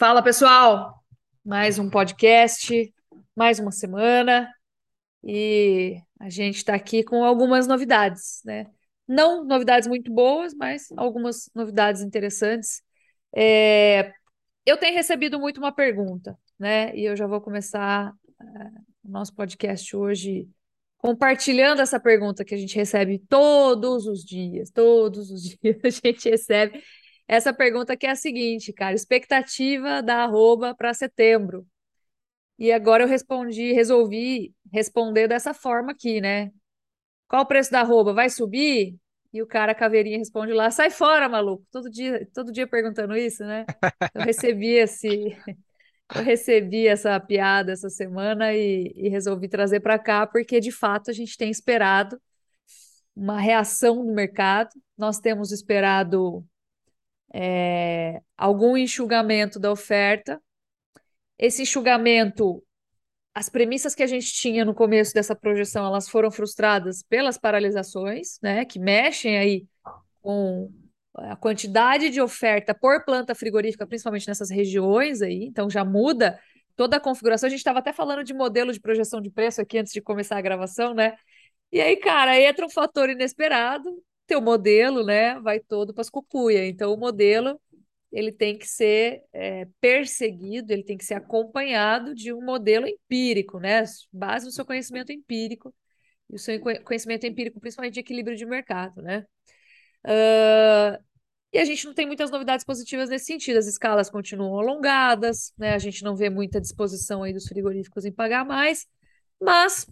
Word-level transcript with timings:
Fala 0.00 0.22
pessoal, 0.22 1.04
mais 1.44 1.78
um 1.78 1.90
podcast, 1.90 2.90
mais 3.36 3.58
uma 3.58 3.70
semana 3.70 4.50
e 5.22 6.00
a 6.18 6.30
gente 6.30 6.56
está 6.56 6.74
aqui 6.74 7.04
com 7.04 7.22
algumas 7.22 7.66
novidades, 7.66 8.40
né? 8.42 8.64
Não 9.06 9.44
novidades 9.44 9.86
muito 9.86 10.10
boas, 10.10 10.54
mas 10.54 10.90
algumas 10.96 11.50
novidades 11.54 12.00
interessantes. 12.00 12.82
É, 13.36 14.10
eu 14.64 14.78
tenho 14.78 14.94
recebido 14.94 15.38
muito 15.38 15.58
uma 15.58 15.70
pergunta, 15.70 16.34
né? 16.58 16.96
E 16.96 17.04
eu 17.04 17.14
já 17.14 17.26
vou 17.26 17.42
começar 17.42 18.10
uh, 18.10 18.84
o 19.04 19.10
nosso 19.10 19.34
podcast 19.34 19.94
hoje 19.94 20.48
compartilhando 20.96 21.82
essa 21.82 22.00
pergunta 22.00 22.42
que 22.42 22.54
a 22.54 22.58
gente 22.58 22.74
recebe 22.74 23.18
todos 23.28 24.06
os 24.06 24.24
dias, 24.24 24.70
todos 24.70 25.30
os 25.30 25.42
dias 25.60 25.76
a 25.84 25.90
gente 25.90 26.30
recebe 26.30 26.82
essa 27.30 27.52
pergunta 27.52 27.96
que 27.96 28.06
é 28.06 28.10
a 28.10 28.16
seguinte, 28.16 28.72
cara, 28.72 28.92
expectativa 28.92 30.02
da 30.02 30.24
arroba 30.24 30.74
para 30.74 30.92
setembro. 30.92 31.64
E 32.58 32.72
agora 32.72 33.04
eu 33.04 33.08
respondi, 33.08 33.72
resolvi 33.72 34.52
responder 34.72 35.28
dessa 35.28 35.54
forma 35.54 35.92
aqui, 35.92 36.20
né? 36.20 36.50
Qual 37.28 37.42
o 37.42 37.46
preço 37.46 37.70
da 37.70 37.82
arroba? 37.82 38.12
Vai 38.12 38.28
subir? 38.28 38.98
E 39.32 39.40
o 39.40 39.46
cara 39.46 39.76
caveirinha 39.76 40.18
responde 40.18 40.52
lá, 40.52 40.72
sai 40.72 40.90
fora, 40.90 41.28
maluco. 41.28 41.64
Todo 41.70 41.88
dia, 41.88 42.28
todo 42.34 42.50
dia 42.50 42.66
perguntando 42.66 43.16
isso, 43.16 43.44
né? 43.44 43.64
Eu 44.12 44.22
recebi 44.22 44.72
esse, 44.74 45.08
eu 46.16 46.24
recebi 46.24 46.88
essa 46.88 47.18
piada 47.20 47.70
essa 47.70 47.88
semana 47.88 48.52
e, 48.52 48.92
e 48.96 49.08
resolvi 49.08 49.48
trazer 49.48 49.78
para 49.78 50.00
cá, 50.00 50.26
porque 50.26 50.58
de 50.58 50.72
fato 50.72 51.10
a 51.12 51.14
gente 51.14 51.36
tem 51.36 51.48
esperado 51.48 52.20
uma 53.14 53.40
reação 53.40 54.04
no 54.04 54.12
mercado. 54.12 54.70
Nós 54.98 55.20
temos 55.20 55.52
esperado 55.52 56.44
é, 57.32 58.20
algum 58.36 58.76
enxugamento 58.76 59.58
da 59.58 59.70
oferta. 59.70 60.40
Esse 61.38 61.62
enxugamento, 61.62 62.62
as 63.34 63.48
premissas 63.48 63.94
que 63.94 64.02
a 64.02 64.06
gente 64.06 64.32
tinha 64.32 64.64
no 64.64 64.74
começo 64.74 65.14
dessa 65.14 65.34
projeção, 65.34 65.86
elas 65.86 66.08
foram 66.08 66.30
frustradas 66.30 67.02
pelas 67.02 67.38
paralisações, 67.38 68.38
né, 68.42 68.64
que 68.64 68.78
mexem 68.78 69.38
aí 69.38 69.66
com 70.20 70.70
a 71.14 71.36
quantidade 71.36 72.10
de 72.10 72.20
oferta 72.20 72.74
por 72.74 73.04
planta 73.04 73.34
frigorífica, 73.34 73.86
principalmente 73.86 74.28
nessas 74.28 74.50
regiões 74.50 75.22
aí, 75.22 75.44
então 75.44 75.68
já 75.68 75.84
muda 75.84 76.38
toda 76.76 76.96
a 76.96 77.00
configuração. 77.00 77.46
A 77.46 77.50
gente 77.50 77.58
estava 77.60 77.80
até 77.80 77.92
falando 77.92 78.24
de 78.24 78.32
modelo 78.32 78.72
de 78.72 78.80
projeção 78.80 79.20
de 79.20 79.30
preço 79.30 79.60
aqui 79.60 79.78
antes 79.78 79.92
de 79.92 80.00
começar 80.00 80.38
a 80.38 80.40
gravação, 80.40 80.94
né? 80.94 81.16
E 81.72 81.80
aí, 81.80 81.96
cara, 81.96 82.40
entra 82.40 82.64
um 82.66 82.70
fator 82.70 83.10
inesperado 83.10 83.90
teu 84.30 84.40
modelo, 84.40 85.04
né, 85.04 85.40
vai 85.40 85.58
todo 85.58 85.92
para 85.92 86.02
as 86.02 86.08
cucuia. 86.08 86.64
Então, 86.64 86.94
o 86.94 86.96
modelo 86.96 87.60
ele 88.12 88.30
tem 88.30 88.56
que 88.56 88.66
ser 88.66 89.24
é, 89.32 89.66
perseguido, 89.80 90.72
ele 90.72 90.84
tem 90.84 90.96
que 90.96 91.04
ser 91.04 91.14
acompanhado 91.14 92.14
de 92.14 92.32
um 92.32 92.40
modelo 92.44 92.86
empírico, 92.86 93.58
né, 93.58 93.82
base 94.12 94.46
no 94.46 94.52
seu 94.52 94.64
conhecimento 94.64 95.10
empírico 95.10 95.74
e 96.30 96.36
o 96.36 96.38
seu 96.38 96.60
conhecimento 96.60 97.26
empírico, 97.26 97.58
principalmente 97.60 97.94
de 97.94 98.00
equilíbrio 98.00 98.36
de 98.36 98.46
mercado, 98.46 99.02
né. 99.02 99.26
Uh, 100.06 101.02
e 101.52 101.58
a 101.58 101.64
gente 101.64 101.84
não 101.84 101.92
tem 101.92 102.06
muitas 102.06 102.30
novidades 102.30 102.64
positivas 102.64 103.10
nesse 103.10 103.26
sentido. 103.26 103.58
As 103.58 103.66
escalas 103.66 104.08
continuam 104.08 104.58
alongadas, 104.60 105.52
né? 105.58 105.74
A 105.74 105.78
gente 105.78 106.04
não 106.04 106.14
vê 106.14 106.30
muita 106.30 106.60
disposição 106.60 107.24
aí 107.24 107.32
dos 107.32 107.48
frigoríficos 107.48 108.04
em 108.04 108.12
pagar 108.12 108.44
mais, 108.44 108.86
mas 109.40 109.84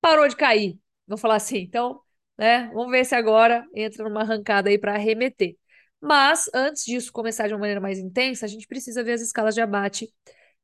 parou 0.00 0.26
de 0.28 0.34
cair, 0.36 0.76
vou 1.06 1.16
falar 1.16 1.36
assim. 1.36 1.58
Então, 1.58 2.00
né? 2.38 2.70
Vamos 2.72 2.90
ver 2.90 3.04
se 3.04 3.14
agora 3.14 3.66
entra 3.74 4.04
numa 4.04 4.22
arrancada 4.22 4.68
aí 4.68 4.78
para 4.78 4.94
arremeter. 4.94 5.56
Mas, 6.00 6.50
antes 6.54 6.84
disso 6.84 7.12
começar 7.12 7.48
de 7.48 7.54
uma 7.54 7.60
maneira 7.60 7.80
mais 7.80 7.98
intensa, 7.98 8.44
a 8.46 8.48
gente 8.48 8.66
precisa 8.66 9.02
ver 9.02 9.12
as 9.12 9.22
escalas 9.22 9.54
de 9.54 9.60
abate 9.60 10.12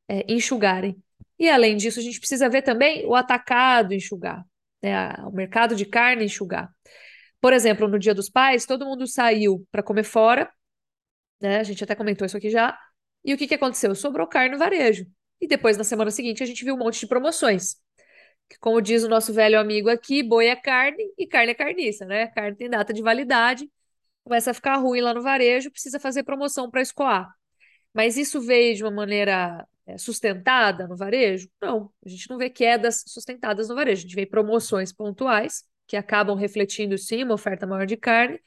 é, 0.09 0.25
enxugarem. 0.33 1.03
E, 1.39 1.49
além 1.49 1.77
disso, 1.77 1.99
a 1.99 2.03
gente 2.03 2.19
precisa 2.21 2.49
ver 2.49 2.63
também 2.63 3.07
o 3.07 3.15
atacado 3.15 3.95
enxugar, 3.95 4.45
né? 4.83 5.13
o 5.25 5.33
mercado 5.33 5.75
de 5.75 5.87
carne 5.87 6.25
enxugar. 6.25 6.71
Por 7.41 7.53
exemplo, 7.53 7.89
no 7.89 7.99
Dia 7.99 8.15
dos 8.15 8.31
Pais, 8.31 8.67
todo 8.67 8.87
mundo 8.87 9.07
saiu 9.07 9.67
para 9.71 9.83
comer 9.83 10.05
fora, 10.05 10.51
né? 11.41 11.59
A 11.59 11.63
gente 11.65 11.83
até 11.83 11.95
comentou 11.95 12.25
isso 12.25 12.37
aqui 12.37 12.51
já. 12.51 12.79
E 13.25 13.35
o 13.35 13.39
que, 13.39 13.49
que 13.49 13.55
aconteceu? 13.55 13.95
Sobrou 13.95 14.27
carne 14.29 14.51
no 14.53 14.59
varejo. 14.59 15.07
E 15.41 15.49
depois, 15.49 15.77
na 15.77 15.85
semana 15.85 16.11
seguinte, 16.13 16.43
a 16.43 16.47
gente 16.47 16.65
viu 16.65 16.75
um 16.75 16.79
monte 16.79 17.01
de 17.01 17.09
promoções 17.09 17.77
como 18.61 18.81
diz 18.81 19.03
o 19.05 19.09
nosso 19.09 19.33
velho 19.33 19.59
amigo 19.59 19.89
aqui, 19.89 20.23
boi 20.23 20.47
é 20.47 20.57
carne 20.57 21.13
e 21.19 21.27
carne 21.27 21.53
é 21.53 21.55
carniça, 21.55 22.05
né? 22.05 22.29
Carne 22.29 22.57
tem 22.57 22.69
data 22.71 22.93
de 22.93 23.03
validade, 23.03 23.71
começa 24.25 24.51
a 24.51 24.55
ficar 24.55 24.77
ruim 24.77 25.01
lá 25.01 25.15
no 25.15 25.23
varejo, 25.23 25.71
precisa 25.71 25.99
fazer 26.01 26.23
promoção 26.25 26.71
para 26.71 26.83
escoar. 26.83 27.33
Mas 27.95 28.17
isso 28.17 28.41
veio 28.41 28.75
de 28.75 28.83
uma 28.85 28.91
maneira 28.91 29.67
é, 29.87 29.99
sustentada 29.99 30.87
no 30.87 30.97
varejo? 30.97 31.49
Não, 31.61 31.93
a 32.05 32.09
gente 32.09 32.29
não 32.31 32.39
vê 32.39 32.51
quedas 32.51 33.05
sustentadas 33.07 33.69
no 33.69 33.75
varejo, 33.75 34.01
a 34.01 34.03
gente 34.03 34.15
vê 34.17 34.27
promoções 34.27 34.93
pontuais 34.93 35.65
que 35.87 35.97
acabam 35.97 36.37
refletindo 36.37 36.97
sim 36.99 37.25
uma 37.25 37.35
oferta 37.35 37.67
maior 37.67 37.87
de 37.87 37.97
carne, 37.97 38.41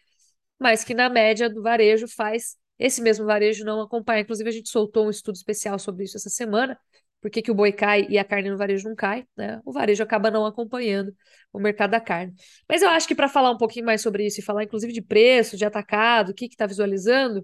mas 0.59 0.84
que 0.84 0.94
na 0.94 1.09
média 1.09 1.50
do 1.50 1.61
varejo 1.61 2.07
faz 2.07 2.57
esse 2.78 3.01
mesmo 3.01 3.25
varejo 3.25 3.63
não 3.63 3.81
acompanha. 3.81 4.22
Inclusive, 4.22 4.50
a 4.50 4.51
gente 4.53 4.69
soltou 4.69 5.07
um 5.07 5.09
estudo 5.09 5.35
especial 5.35 5.79
sobre 5.79 6.03
isso 6.03 6.17
essa 6.17 6.29
semana, 6.29 6.78
por 7.25 7.31
que, 7.31 7.41
que 7.41 7.50
o 7.50 7.56
boi 7.56 7.72
cai 7.72 8.06
e 8.08 8.19
a 8.19 8.24
carne 8.24 8.52
no 8.52 8.58
varejo 8.58 8.88
não 8.88 8.96
cai, 8.96 9.25
né? 9.36 9.59
O 9.66 9.72
varejo 9.74 10.03
acaba 10.03 10.30
não 10.30 10.46
acompanhando 10.46 11.12
o 11.52 11.59
mercado 11.59 11.90
da 11.90 12.00
carne. 12.00 12.36
Mas 12.69 12.84
eu 12.84 12.90
acho 12.90 13.08
que 13.08 13.16
para 13.16 13.28
falar 13.28 13.50
um 13.50 13.58
pouquinho 13.58 13.84
mais 13.84 14.00
sobre 14.03 14.28
isso 14.28 14.40
e 14.40 14.44
falar 14.44 14.63
inclusive 14.63 14.94
de 14.94 15.02
preço, 15.02 15.58
de 15.58 15.66
atacado, 15.66 16.30
o 16.30 16.34
que 16.35 16.46
está 16.46 16.68
visualizando 16.68 17.44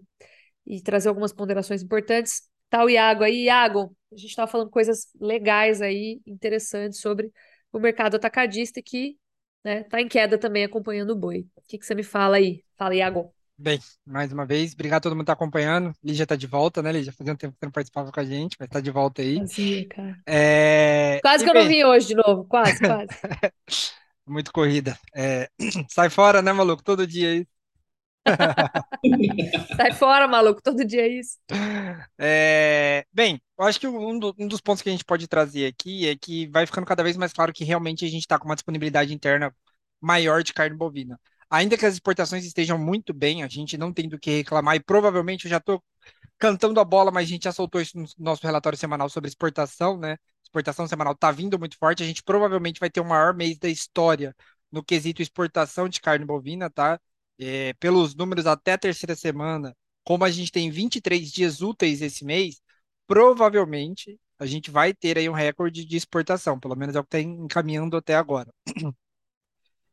e 0.68 0.80
trazer 0.84 1.10
algumas 1.10 1.34
ponderações 1.34 1.82
importantes, 1.82 2.44
tá 2.70 2.86
o 2.86 2.92
Iago 2.92 3.24
aí. 3.24 3.46
Iago, 3.46 3.98
a 4.12 4.18
gente 4.18 4.30
estava 4.30 4.52
falando 4.52 4.70
coisas 4.70 5.08
legais 5.20 5.82
aí, 5.82 6.22
interessantes 6.28 7.00
sobre 7.00 7.32
o 7.74 7.80
mercado 7.80 8.14
atacadista 8.14 8.84
que 8.84 9.18
né, 9.64 9.82
tá 9.86 10.00
em 10.00 10.08
queda 10.08 10.38
também 10.38 10.64
acompanhando 10.64 11.10
o 11.10 11.16
boi. 11.16 11.48
O 11.56 11.62
que, 11.68 11.80
que 11.80 11.86
você 11.88 11.96
me 11.96 12.04
fala 12.04 12.38
aí? 12.38 12.64
Fala, 12.78 12.94
Iago. 12.94 13.34
Bem, 13.62 13.80
mais 14.04 14.34
uma 14.34 14.44
vez, 14.44 14.74
obrigado 14.74 14.98
a 14.98 15.02
todo 15.02 15.12
mundo 15.12 15.20
que 15.20 15.26
está 15.26 15.34
acompanhando. 15.34 15.94
Lígia 16.04 16.24
está 16.24 16.36
de 16.36 16.48
volta, 16.48 16.82
né, 16.82 16.92
Lígia? 16.92 17.14
Fazia 17.14 17.32
um 17.32 17.36
tempo 17.36 17.54
que 17.54 17.60
você 17.60 17.66
não 17.68 17.72
participava 17.72 18.12
com 18.12 18.20
a 18.20 18.24
gente, 18.24 18.58
mas 18.60 18.66
está 18.66 18.80
de 18.80 18.90
volta 18.90 19.22
aí. 19.22 19.38
Fazia, 19.38 19.88
cara. 19.88 20.20
É... 20.26 21.20
Quase 21.22 21.44
e 21.44 21.46
que 21.46 21.52
eu 21.52 21.62
não 21.62 21.68
vim 21.68 21.84
hoje 21.84 22.08
de 22.08 22.16
novo, 22.16 22.44
quase, 22.46 22.80
quase. 22.80 23.08
Muito 24.26 24.52
corrida. 24.52 24.98
É... 25.16 25.48
Sai 25.94 26.10
fora, 26.10 26.42
né, 26.42 26.52
maluco? 26.52 26.82
Todo 26.84 27.06
dia 27.06 27.30
aí. 27.30 27.48
Sai 29.78 29.94
fora, 29.94 30.28
maluco, 30.28 30.60
todo 30.64 30.84
dia 30.84 31.04
é 31.04 31.10
isso. 31.10 31.38
É... 32.18 33.06
Bem, 33.14 33.40
eu 33.60 33.66
acho 33.66 33.80
que 33.80 33.88
um, 33.88 34.18
do, 34.18 34.34
um, 34.40 34.48
dos 34.48 34.60
pontos 34.60 34.82
que 34.82 34.90
a 34.90 34.92
gente 34.92 35.06
pode 35.06 35.28
trazer 35.28 35.68
aqui 35.68 36.08
é 36.08 36.16
que 36.16 36.48
vai 36.48 36.66
ficando 36.66 36.88
cada 36.88 37.04
vez 37.04 37.16
mais 37.16 37.32
claro 37.32 37.54
que 37.54 37.64
realmente 37.64 38.06
a 38.06 38.10
gente 38.10 38.22
está 38.22 38.40
com 38.40 38.46
uma 38.46 38.56
disponibilidade 38.56 39.14
interna 39.14 39.54
maior 40.02 40.42
de 40.42 40.52
carne 40.52 40.76
bovina 40.76 41.20
ainda 41.52 41.78
que 41.78 41.86
as 41.86 41.96
exportações 41.96 42.46
estejam 42.46 42.80
muito 42.80 43.14
bem, 43.14 43.44
a 43.44 43.48
gente 43.48 43.78
não 43.78 43.94
tem 43.94 44.08
do 44.10 44.18
que 44.18 44.32
reclamar, 44.32 44.76
e 44.78 44.80
provavelmente 44.80 45.46
eu 45.46 45.52
já 45.52 45.58
estou 45.58 45.84
cantando 46.40 46.80
a 46.80 46.86
bola, 46.86 47.12
mas 47.12 47.26
a 47.28 47.30
gente 47.30 47.44
já 47.44 47.52
soltou 47.52 47.82
isso 47.82 47.98
no 48.00 48.06
nosso 48.18 48.42
relatório 48.44 48.78
semanal 48.78 49.10
sobre 49.10 49.28
exportação, 49.30 49.98
né? 49.98 50.18
Exportação 50.44 50.88
semanal 50.88 51.14
está 51.14 51.32
vindo 51.32 51.60
muito 51.60 51.78
forte, 51.78 52.04
a 52.04 52.06
gente 52.06 52.24
provavelmente 52.24 52.80
vai 52.80 52.90
ter 52.90 53.02
o 53.02 53.06
maior 53.06 53.36
mês 53.36 53.58
da 53.60 53.70
história 53.70 54.36
no 54.72 54.84
quesito 54.84 55.22
exportação 55.22 55.90
de 55.90 56.00
carne 56.02 56.26
bovina, 56.26 56.70
tá? 56.70 57.00
É, 57.38 57.74
pelos 57.74 58.16
números 58.16 58.48
até 58.48 58.74
a 58.74 58.78
terceira 58.78 59.16
semana, 59.16 59.76
como 60.04 60.24
a 60.24 60.32
gente 60.32 60.52
tem 60.52 60.72
23 60.72 61.32
dias 61.32 61.62
úteis 61.62 62.02
esse 62.02 62.24
mês, 62.26 62.62
provavelmente 63.06 64.20
a 64.40 64.46
gente 64.46 64.72
vai 64.72 64.94
ter 64.94 65.18
aí 65.18 65.30
um 65.30 65.34
recorde 65.34 65.86
de 65.86 65.98
exportação, 65.98 66.60
pelo 66.60 66.76
menos 66.76 66.96
é 66.96 67.00
o 67.00 67.04
que 67.04 67.18
está 67.18 67.20
encaminhando 67.20 67.98
até 67.98 68.16
agora. 68.16 68.52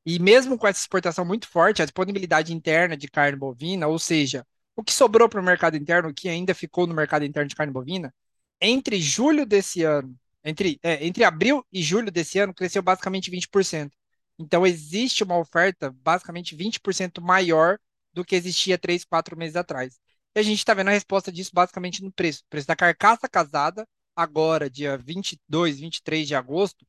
E 0.08 0.18
mesmo 0.18 0.56
com 0.56 0.66
essa 0.66 0.80
exportação 0.80 1.22
muito 1.22 1.46
forte, 1.46 1.82
a 1.82 1.84
disponibilidade 1.84 2.54
interna 2.54 2.96
de 2.96 3.08
carne 3.08 3.36
bovina, 3.36 3.86
ou 3.88 3.98
seja, 3.98 4.42
o 4.74 4.82
que 4.82 4.90
sobrou 4.90 5.28
para 5.28 5.38
o 5.38 5.44
mercado 5.44 5.76
interno, 5.76 6.08
o 6.08 6.14
que 6.14 6.30
ainda 6.30 6.54
ficou 6.54 6.86
no 6.86 6.94
mercado 6.94 7.26
interno 7.26 7.46
de 7.46 7.54
carne 7.54 7.70
bovina, 7.70 8.14
entre 8.58 8.98
julho 9.02 9.44
desse 9.44 9.82
ano, 9.82 10.18
entre, 10.42 10.80
é, 10.82 11.06
entre 11.06 11.24
abril 11.24 11.62
e 11.70 11.82
julho 11.82 12.10
desse 12.10 12.38
ano, 12.38 12.54
cresceu 12.54 12.80
basicamente 12.82 13.30
20%. 13.30 13.92
Então, 14.38 14.66
existe 14.66 15.22
uma 15.22 15.36
oferta 15.36 15.90
basicamente 15.90 16.56
20% 16.56 17.20
maior 17.20 17.78
do 18.10 18.24
que 18.24 18.34
existia 18.34 18.78
3, 18.78 19.04
4 19.04 19.36
meses 19.36 19.56
atrás. 19.56 20.00
E 20.34 20.40
a 20.40 20.42
gente 20.42 20.56
está 20.56 20.72
vendo 20.72 20.88
a 20.88 20.92
resposta 20.92 21.30
disso 21.30 21.50
basicamente 21.52 22.02
no 22.02 22.10
preço. 22.10 22.40
O 22.46 22.48
preço 22.48 22.66
da 22.66 22.74
carcaça 22.74 23.28
casada, 23.28 23.86
agora, 24.16 24.70
dia 24.70 24.96
22, 24.96 25.80
23 25.80 26.26
de 26.26 26.34
agosto, 26.34 26.86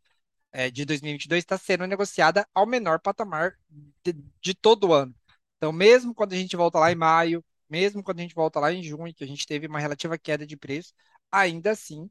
é, 0.52 0.70
de 0.70 0.86
2022 0.86 1.44
está 1.44 1.58
sendo 1.58 1.86
negociada 1.88 2.48
ao 2.54 2.66
menor 2.66 3.00
patamar 3.00 3.56
de, 4.04 4.14
de, 4.42 4.54
todo 4.54 4.90
o 4.90 4.94
ano. 4.94 5.16
Então, 5.58 5.72
mesmo 5.72 6.14
quando 6.14 6.34
a 6.34 6.38
gente 6.38 6.56
volta 6.56 6.80
lá 6.80 6.92
em 6.92 6.96
maio, 6.96 7.44
mesmo 7.70 8.04
quando 8.04 8.20
a 8.20 8.22
gente 8.24 8.36
volta 8.36 8.60
lá 8.60 8.72
em 8.74 8.84
junho, 8.84 9.14
que 9.14 9.24
a 9.24 9.28
gente 9.28 9.46
teve 9.46 9.68
uma 9.68 9.80
relativa 9.80 10.18
queda 10.18 10.46
de 10.46 10.58
preço, 10.58 10.94
ainda 11.32 11.72
assim, 11.72 12.10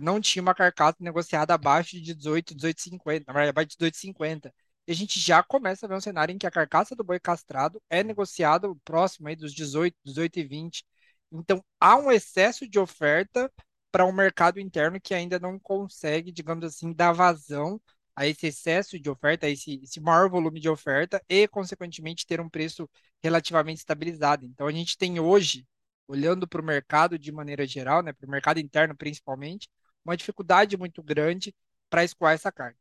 não 0.00 0.20
tinha 0.20 0.42
uma 0.42 0.54
carcaça 0.54 0.96
negociada 1.00 1.54
abaixo 1.54 2.00
de 2.00 2.14
18, 2.14 2.54
18,50, 2.54 3.24
na 3.26 3.32
verdade, 3.32 3.50
abaixo 3.50 3.70
de 3.70 3.76
18,50. 3.76 4.52
E 4.86 4.92
a 4.92 4.94
gente 4.94 5.20
já 5.20 5.42
começa 5.42 5.86
a 5.86 5.88
ver 5.88 5.94
um 5.96 6.00
cenário 6.00 6.32
em 6.34 6.38
que 6.38 6.46
a 6.46 6.50
carcaça 6.50 6.96
do 6.96 7.04
boi 7.04 7.20
castrado 7.20 7.80
é 7.88 8.02
negociada 8.02 8.68
próximo 8.84 9.28
aí 9.28 9.36
dos 9.36 9.54
18, 9.54 9.96
18 10.04 10.38
e 10.40 10.44
20. 10.44 10.84
Então, 11.30 11.64
há 11.80 11.96
um 11.96 12.10
excesso 12.10 12.68
de 12.68 12.78
oferta 12.78 13.50
para 13.92 14.06
um 14.06 14.12
mercado 14.12 14.58
interno 14.58 15.00
que 15.00 15.14
ainda 15.14 15.38
não 15.38 15.58
consegue, 15.58 16.32
digamos 16.32 16.64
assim, 16.64 16.92
dar 16.94 17.12
vazão 17.12 17.80
a 18.16 18.26
esse 18.26 18.46
excesso 18.48 18.98
de 18.98 19.10
oferta, 19.10 19.46
a 19.46 19.50
esse, 19.50 19.80
esse 19.82 20.00
maior 20.00 20.28
volume 20.30 20.60
de 20.60 20.68
oferta 20.68 21.22
e, 21.28 21.46
consequentemente, 21.48 22.26
ter 22.26 22.40
um 22.40 22.48
preço 22.48 22.88
relativamente 23.22 23.78
estabilizado. 23.78 24.46
Então, 24.46 24.66
a 24.66 24.72
gente 24.72 24.98
tem 24.98 25.20
hoje, 25.20 25.66
olhando 26.08 26.48
para 26.48 26.60
o 26.60 26.64
mercado 26.64 27.18
de 27.18 27.30
maneira 27.32 27.66
geral, 27.66 28.02
né, 28.02 28.12
para 28.12 28.26
o 28.26 28.30
mercado 28.30 28.58
interno 28.60 28.96
principalmente, 28.96 29.68
uma 30.04 30.16
dificuldade 30.16 30.76
muito 30.76 31.02
grande 31.02 31.54
para 31.90 32.04
escoar 32.04 32.34
essa 32.34 32.50
carne. 32.50 32.76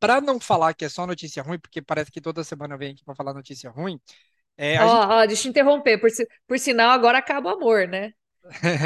Para 0.00 0.20
não 0.20 0.40
falar 0.40 0.74
que 0.74 0.84
é 0.84 0.88
só 0.88 1.06
notícia 1.06 1.42
ruim, 1.42 1.58
porque 1.58 1.80
parece 1.80 2.10
que 2.10 2.20
toda 2.20 2.44
semana 2.44 2.76
venho 2.76 2.92
aqui 2.92 3.04
para 3.04 3.14
falar 3.14 3.32
notícia 3.32 3.70
ruim, 3.70 4.00
é, 4.56 4.80
Ó, 4.80 4.86
gente... 4.88 5.12
ó, 5.12 5.26
deixa 5.26 5.48
eu 5.48 5.50
interromper. 5.50 5.98
Por, 6.00 6.10
por 6.46 6.58
sinal, 6.58 6.90
agora 6.90 7.18
acaba 7.18 7.50
o 7.50 7.56
amor, 7.56 7.88
né? 7.88 8.12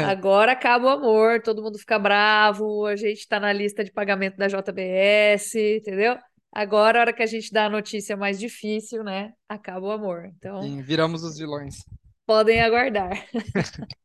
Agora 0.01 0.53
acaba 0.53 0.85
o 0.85 0.89
amor, 0.89 1.41
todo 1.41 1.61
mundo 1.61 1.77
fica 1.77 1.99
bravo, 1.99 2.85
a 2.85 2.95
gente 2.95 3.19
está 3.19 3.39
na 3.39 3.51
lista 3.51 3.83
de 3.83 3.91
pagamento 3.91 4.37
da 4.37 4.47
JBS, 4.47 5.77
entendeu? 5.77 6.17
Agora, 6.51 6.99
a 6.99 7.01
hora 7.01 7.13
que 7.13 7.21
a 7.21 7.27
gente 7.27 7.51
dá 7.51 7.65
a 7.65 7.69
notícia 7.69 8.17
mais 8.17 8.39
difícil, 8.39 9.03
né? 9.03 9.33
Acaba 9.47 9.87
o 9.87 9.91
amor. 9.91 10.25
Então, 10.37 10.61
Sim, 10.61 10.81
viramos 10.81 11.23
os 11.23 11.37
vilões. 11.37 11.77
podem 12.25 12.61
aguardar. 12.61 13.11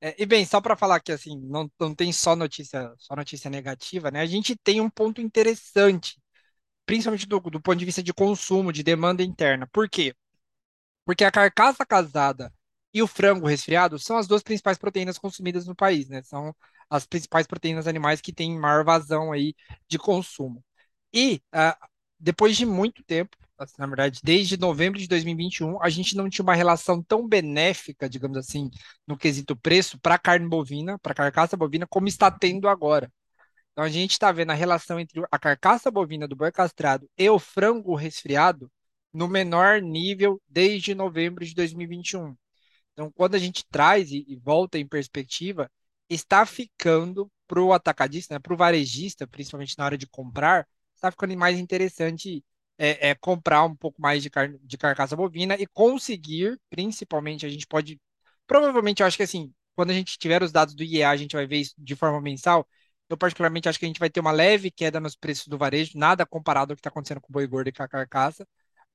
É, 0.00 0.14
e 0.16 0.24
bem, 0.26 0.44
só 0.46 0.60
para 0.60 0.76
falar 0.76 1.00
que 1.00 1.10
assim, 1.10 1.36
não, 1.40 1.68
não 1.80 1.92
tem 1.94 2.12
só 2.12 2.36
notícia, 2.36 2.92
só 2.98 3.16
notícia 3.16 3.50
negativa, 3.50 4.10
né? 4.12 4.20
A 4.20 4.26
gente 4.26 4.56
tem 4.56 4.80
um 4.80 4.88
ponto 4.88 5.20
interessante, 5.20 6.20
principalmente 6.86 7.26
do, 7.26 7.40
do 7.40 7.60
ponto 7.60 7.78
de 7.78 7.84
vista 7.84 8.02
de 8.02 8.14
consumo, 8.14 8.72
de 8.72 8.82
demanda 8.82 9.22
interna. 9.22 9.68
Por 9.72 9.88
quê? 9.88 10.14
Porque 11.04 11.24
a 11.24 11.32
carcaça 11.32 11.86
casada 11.86 12.52
e 12.92 13.02
o 13.02 13.06
frango 13.06 13.46
resfriado 13.46 13.98
são 13.98 14.16
as 14.16 14.26
duas 14.26 14.42
principais 14.42 14.78
proteínas 14.78 15.18
consumidas 15.18 15.66
no 15.66 15.74
país, 15.74 16.08
né? 16.08 16.22
São 16.22 16.54
as 16.90 17.06
principais 17.06 17.46
proteínas 17.46 17.86
animais 17.86 18.20
que 18.20 18.32
têm 18.32 18.58
maior 18.58 18.84
vazão 18.84 19.32
aí 19.32 19.54
de 19.88 19.98
consumo. 19.98 20.64
E 21.12 21.42
uh, 21.54 21.88
depois 22.18 22.56
de 22.56 22.66
muito 22.66 23.02
tempo, 23.04 23.36
assim, 23.58 23.74
na 23.78 23.86
verdade, 23.86 24.20
desde 24.22 24.56
novembro 24.58 24.98
de 24.98 25.08
2021, 25.08 25.82
a 25.82 25.88
gente 25.88 26.16
não 26.16 26.28
tinha 26.28 26.42
uma 26.42 26.54
relação 26.54 27.02
tão 27.02 27.26
benéfica, 27.28 28.08
digamos 28.08 28.36
assim, 28.36 28.70
no 29.06 29.16
quesito 29.16 29.56
preço 29.56 29.98
para 30.00 30.18
carne 30.18 30.48
bovina, 30.48 30.98
para 30.98 31.14
carcaça 31.14 31.56
bovina, 31.56 31.86
como 31.86 32.08
está 32.08 32.30
tendo 32.30 32.68
agora. 32.68 33.12
Então 33.72 33.84
a 33.84 33.88
gente 33.88 34.12
está 34.12 34.32
vendo 34.32 34.50
a 34.50 34.54
relação 34.54 34.98
entre 34.98 35.22
a 35.30 35.38
carcaça 35.38 35.90
bovina 35.90 36.26
do 36.26 36.36
boi 36.36 36.50
castrado 36.50 37.08
e 37.16 37.30
o 37.30 37.38
frango 37.38 37.94
resfriado 37.94 38.70
no 39.12 39.28
menor 39.28 39.80
nível 39.80 40.40
desde 40.48 40.94
novembro 40.94 41.44
de 41.44 41.54
2021. 41.54 42.36
Então, 42.98 43.12
quando 43.12 43.36
a 43.36 43.38
gente 43.38 43.64
traz 43.70 44.10
e, 44.10 44.36
volta 44.42 44.76
em 44.76 44.84
perspectiva, 44.84 45.70
está 46.08 46.44
ficando 46.44 47.30
para 47.46 47.62
o 47.62 47.72
atacadista, 47.72 48.34
né, 48.34 48.40
para 48.40 48.52
o 48.52 48.56
varejista, 48.56 49.24
principalmente 49.24 49.78
na 49.78 49.84
hora 49.84 49.96
de 49.96 50.04
comprar, 50.08 50.66
está 50.96 51.08
ficando 51.08 51.36
mais 51.36 51.60
interessante 51.60 52.44
é, 52.76 53.10
é, 53.10 53.14
comprar 53.14 53.64
um 53.64 53.76
pouco 53.76 54.02
mais 54.02 54.20
de, 54.20 54.28
car 54.28 54.52
de 54.60 54.76
carcaça 54.76 55.14
bovina 55.14 55.54
e 55.54 55.66
conseguir, 55.68 56.58
principalmente, 56.68 57.46
a 57.46 57.48
gente 57.48 57.68
pode. 57.68 58.00
Provavelmente, 58.48 59.00
eu 59.00 59.06
acho 59.06 59.16
que 59.16 59.22
assim, 59.22 59.52
quando 59.76 59.90
a 59.90 59.94
gente 59.94 60.18
tiver 60.18 60.42
os 60.42 60.50
dados 60.50 60.74
do 60.74 60.82
IEA, 60.82 61.10
a 61.10 61.16
gente 61.16 61.36
vai 61.36 61.46
ver 61.46 61.58
isso 61.58 61.74
de 61.78 61.94
forma 61.94 62.20
mensal. 62.20 62.66
Eu, 63.08 63.16
particularmente, 63.16 63.68
acho 63.68 63.78
que 63.78 63.84
a 63.84 63.88
gente 63.88 64.00
vai 64.00 64.10
ter 64.10 64.18
uma 64.20 64.32
leve 64.32 64.72
queda 64.72 64.98
nos 64.98 65.14
preços 65.14 65.46
do 65.46 65.56
varejo, 65.56 65.92
nada 65.96 66.26
comparado 66.26 66.72
ao 66.72 66.76
que 66.76 66.80
está 66.80 66.90
acontecendo 66.90 67.20
com 67.20 67.28
o 67.30 67.32
boi 67.32 67.46
gordo 67.46 67.68
e 67.68 67.72
com 67.72 67.82
a 67.82 67.88
carcaça 67.88 68.44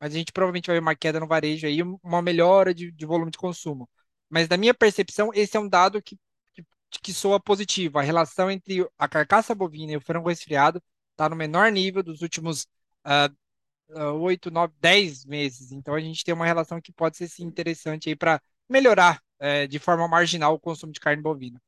mas 0.03 0.13
a 0.13 0.17
gente 0.17 0.33
provavelmente 0.33 0.67
vai 0.67 0.75
ver 0.75 0.81
uma 0.81 0.95
queda 0.95 1.17
no 1.17 1.25
varejo 1.25 1.65
aí, 1.65 1.81
uma 1.81 2.21
melhora 2.21 2.73
de, 2.73 2.91
de 2.91 3.05
volume 3.05 3.31
de 3.31 3.37
consumo. 3.37 3.89
Mas 4.29 4.49
na 4.49 4.57
minha 4.57 4.73
percepção, 4.73 5.31
esse 5.33 5.55
é 5.55 5.59
um 5.61 5.69
dado 5.69 6.01
que, 6.01 6.19
que, 6.53 6.65
que 7.01 7.13
soa 7.13 7.39
positivo. 7.39 7.97
A 7.97 8.01
relação 8.01 8.51
entre 8.51 8.85
a 8.97 9.07
carcaça 9.07 9.55
bovina 9.55 9.93
e 9.93 9.95
o 9.95 10.01
frango 10.01 10.27
resfriado 10.27 10.83
está 11.11 11.29
no 11.29 11.37
menor 11.37 11.71
nível 11.71 12.03
dos 12.03 12.21
últimos 12.21 12.67
uh, 13.07 14.19
8, 14.19 14.51
9, 14.51 14.73
10 14.77 15.23
meses. 15.23 15.71
Então 15.71 15.95
a 15.95 16.01
gente 16.01 16.21
tem 16.21 16.33
uma 16.33 16.45
relação 16.45 16.81
que 16.81 16.91
pode 16.91 17.15
ser 17.15 17.29
sim, 17.29 17.45
interessante 17.45 18.09
aí 18.09 18.15
para 18.15 18.41
melhorar 18.67 19.21
é, 19.39 19.67
de 19.67 19.79
forma 19.79 20.05
marginal 20.05 20.53
o 20.53 20.59
consumo 20.59 20.91
de 20.91 20.99
carne 20.99 21.23
bovina. 21.23 21.61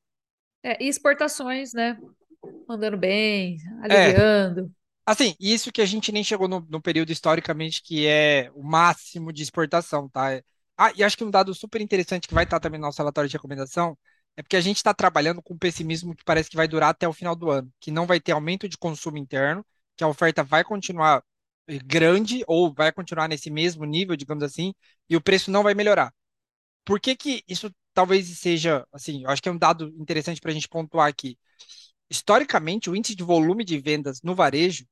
É, 0.62 0.84
e 0.84 0.90
exportações, 0.90 1.72
né? 1.72 1.98
Andando 2.68 2.98
bem, 2.98 3.60
é. 3.90 3.96
aliviando. 3.96 4.66
É. 4.66 4.85
Assim, 5.06 5.36
isso 5.40 5.72
que 5.72 5.81
a 5.81 5.86
gente 5.86 6.12
nem 6.12 6.24
chegou 6.24 6.48
no, 6.48 6.62
no, 6.68 6.81
período 6.81 7.12
historicamente 7.12 7.81
que 7.84 8.07
é 8.07 8.50
o 8.56 8.63
máximo 8.63 9.31
de 9.31 9.44
exportação, 9.44 10.10
tá? 10.10 10.42
Ah, 10.78 10.92
e 10.96 11.04
acho 11.04 11.16
que 11.16 11.24
um 11.24 11.30
dado 11.30 11.54
super 11.54 11.80
interessante 11.80 12.28
que 12.28 12.34
vai 12.34 12.44
estar 12.44 12.60
também 12.60 12.80
no 12.80 12.88
nosso 12.88 12.98
relatório 12.98 13.30
de 13.30 13.36
recomendação 13.36 13.98
é 14.36 14.42
porque 14.42 14.56
a 14.57 14.62
gente 14.62 14.78
está 14.78 14.94
trabalhando 14.94 15.42
com 15.42 15.54
um 15.54 15.57
pessimismo 15.57 16.16
que 16.16 16.24
parece 16.24 16.50
que 16.50 16.57
vai 16.57 16.68
durar 16.68 16.90
até 16.90 17.07
o 17.07 17.13
final 17.13 17.36
do 17.36 17.50
ano, 17.50 17.72
que 17.80 17.92
não 17.92 18.06
vai 18.06 18.19
ter 18.19 18.31
aumento 18.34 18.68
de 18.68 18.78
consumo 18.78 19.18
interno, 19.18 19.66
que 19.96 20.04
a 20.04 20.07
oferta 20.07 20.44
vai 20.44 20.63
continuar 20.63 21.24
eh, 21.68 21.80
grande 21.86 22.44
ou 22.48 22.74
vai 22.74 22.92
continuar 22.92 23.30
nesse 23.30 23.50
mesmo 23.50 23.86
nível, 23.86 24.16
digamos 24.16 24.44
assim, 24.44 24.74
e 25.10 25.16
o 25.16 25.22
preço 25.22 25.52
não 25.52 25.63
vai 25.63 25.74
melhorar. 25.74 26.13
Por 26.86 27.00
que 27.00 27.16
que 27.16 27.44
isso 27.48 27.74
talvez 27.94 28.28
seja, 28.40 28.86
assim, 28.94 29.24
eu 29.24 29.30
acho 29.31 29.42
que 29.42 29.50
é 29.50 29.52
um 29.52 29.57
dado 29.57 29.90
interessante 30.00 30.42
para 30.42 30.52
a 30.52 30.54
gente 30.54 30.69
pontuar 30.69 31.07
aqui. 31.10 31.38
Historicamente, 32.10 32.90
o 32.90 32.96
índice 32.96 33.16
de 33.16 33.24
volume 33.24 33.63
de 33.66 33.80
vendas 33.80 34.22
no 34.24 34.36
varejo 34.36 34.86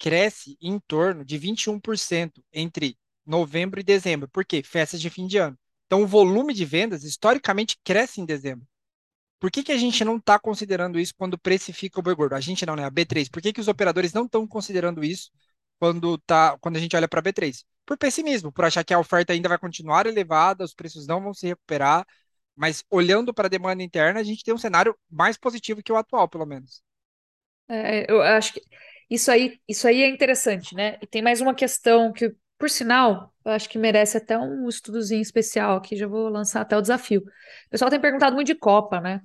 cresce 0.00 0.56
em 0.62 0.80
torno 0.80 1.24
de 1.24 1.38
21% 1.38 2.42
entre 2.52 2.98
novembro 3.26 3.78
e 3.80 3.84
dezembro. 3.84 4.28
Por 4.28 4.44
quê? 4.44 4.62
Festas 4.64 5.00
de 5.00 5.10
fim 5.10 5.26
de 5.28 5.38
ano. 5.38 5.58
Então, 5.86 6.02
o 6.02 6.06
volume 6.06 6.54
de 6.54 6.64
vendas, 6.64 7.04
historicamente, 7.04 7.78
cresce 7.84 8.20
em 8.20 8.24
dezembro. 8.24 8.66
Por 9.38 9.50
que, 9.50 9.62
que 9.62 9.72
a 9.72 9.76
gente 9.78 10.04
não 10.04 10.16
está 10.16 10.38
considerando 10.38 10.98
isso 10.98 11.14
quando 11.16 11.38
precifica 11.38 12.00
o 12.00 12.02
boi 12.02 12.14
gordo? 12.14 12.34
A 12.34 12.40
gente 12.40 12.66
não, 12.66 12.76
né? 12.76 12.84
A 12.84 12.90
B3. 12.90 13.28
Por 13.28 13.42
que, 13.42 13.52
que 13.52 13.60
os 13.60 13.68
operadores 13.68 14.12
não 14.12 14.24
estão 14.26 14.46
considerando 14.46 15.04
isso 15.04 15.30
quando, 15.78 16.18
tá, 16.18 16.56
quando 16.60 16.76
a 16.76 16.80
gente 16.80 16.96
olha 16.96 17.08
para 17.08 17.20
a 17.20 17.22
B3? 17.22 17.64
Por 17.86 17.98
pessimismo, 17.98 18.52
por 18.52 18.64
achar 18.64 18.84
que 18.84 18.94
a 18.94 18.98
oferta 18.98 19.32
ainda 19.32 19.48
vai 19.48 19.58
continuar 19.58 20.06
elevada, 20.06 20.64
os 20.64 20.74
preços 20.74 21.06
não 21.06 21.22
vão 21.22 21.34
se 21.34 21.46
recuperar. 21.46 22.06
Mas 22.56 22.84
olhando 22.90 23.34
para 23.34 23.46
a 23.46 23.50
demanda 23.50 23.82
interna, 23.82 24.20
a 24.20 24.22
gente 24.22 24.44
tem 24.44 24.54
um 24.54 24.58
cenário 24.58 24.96
mais 25.10 25.36
positivo 25.36 25.82
que 25.82 25.92
o 25.92 25.96
atual, 25.96 26.28
pelo 26.28 26.46
menos. 26.46 26.82
É, 27.68 28.10
eu 28.10 28.20
acho 28.20 28.54
que 28.54 28.60
isso 29.10 29.30
aí, 29.30 29.60
isso 29.68 29.86
aí 29.88 30.02
é 30.02 30.08
interessante, 30.08 30.74
né? 30.74 30.98
E 31.02 31.06
tem 31.06 31.22
mais 31.22 31.40
uma 31.40 31.54
questão 31.54 32.12
que, 32.12 32.34
por 32.58 32.70
sinal, 32.70 33.34
eu 33.44 33.52
acho 33.52 33.68
que 33.68 33.78
merece 33.78 34.16
até 34.18 34.38
um 34.38 34.68
estudozinho 34.68 35.20
especial 35.22 35.76
aqui, 35.76 35.96
já 35.96 36.06
vou 36.06 36.28
lançar 36.28 36.60
até 36.62 36.76
o 36.76 36.80
desafio. 36.80 37.20
O 37.22 37.70
pessoal 37.70 37.90
tem 37.90 38.00
perguntado 38.00 38.34
muito 38.36 38.46
de 38.48 38.54
Copa, 38.54 39.00
né? 39.00 39.20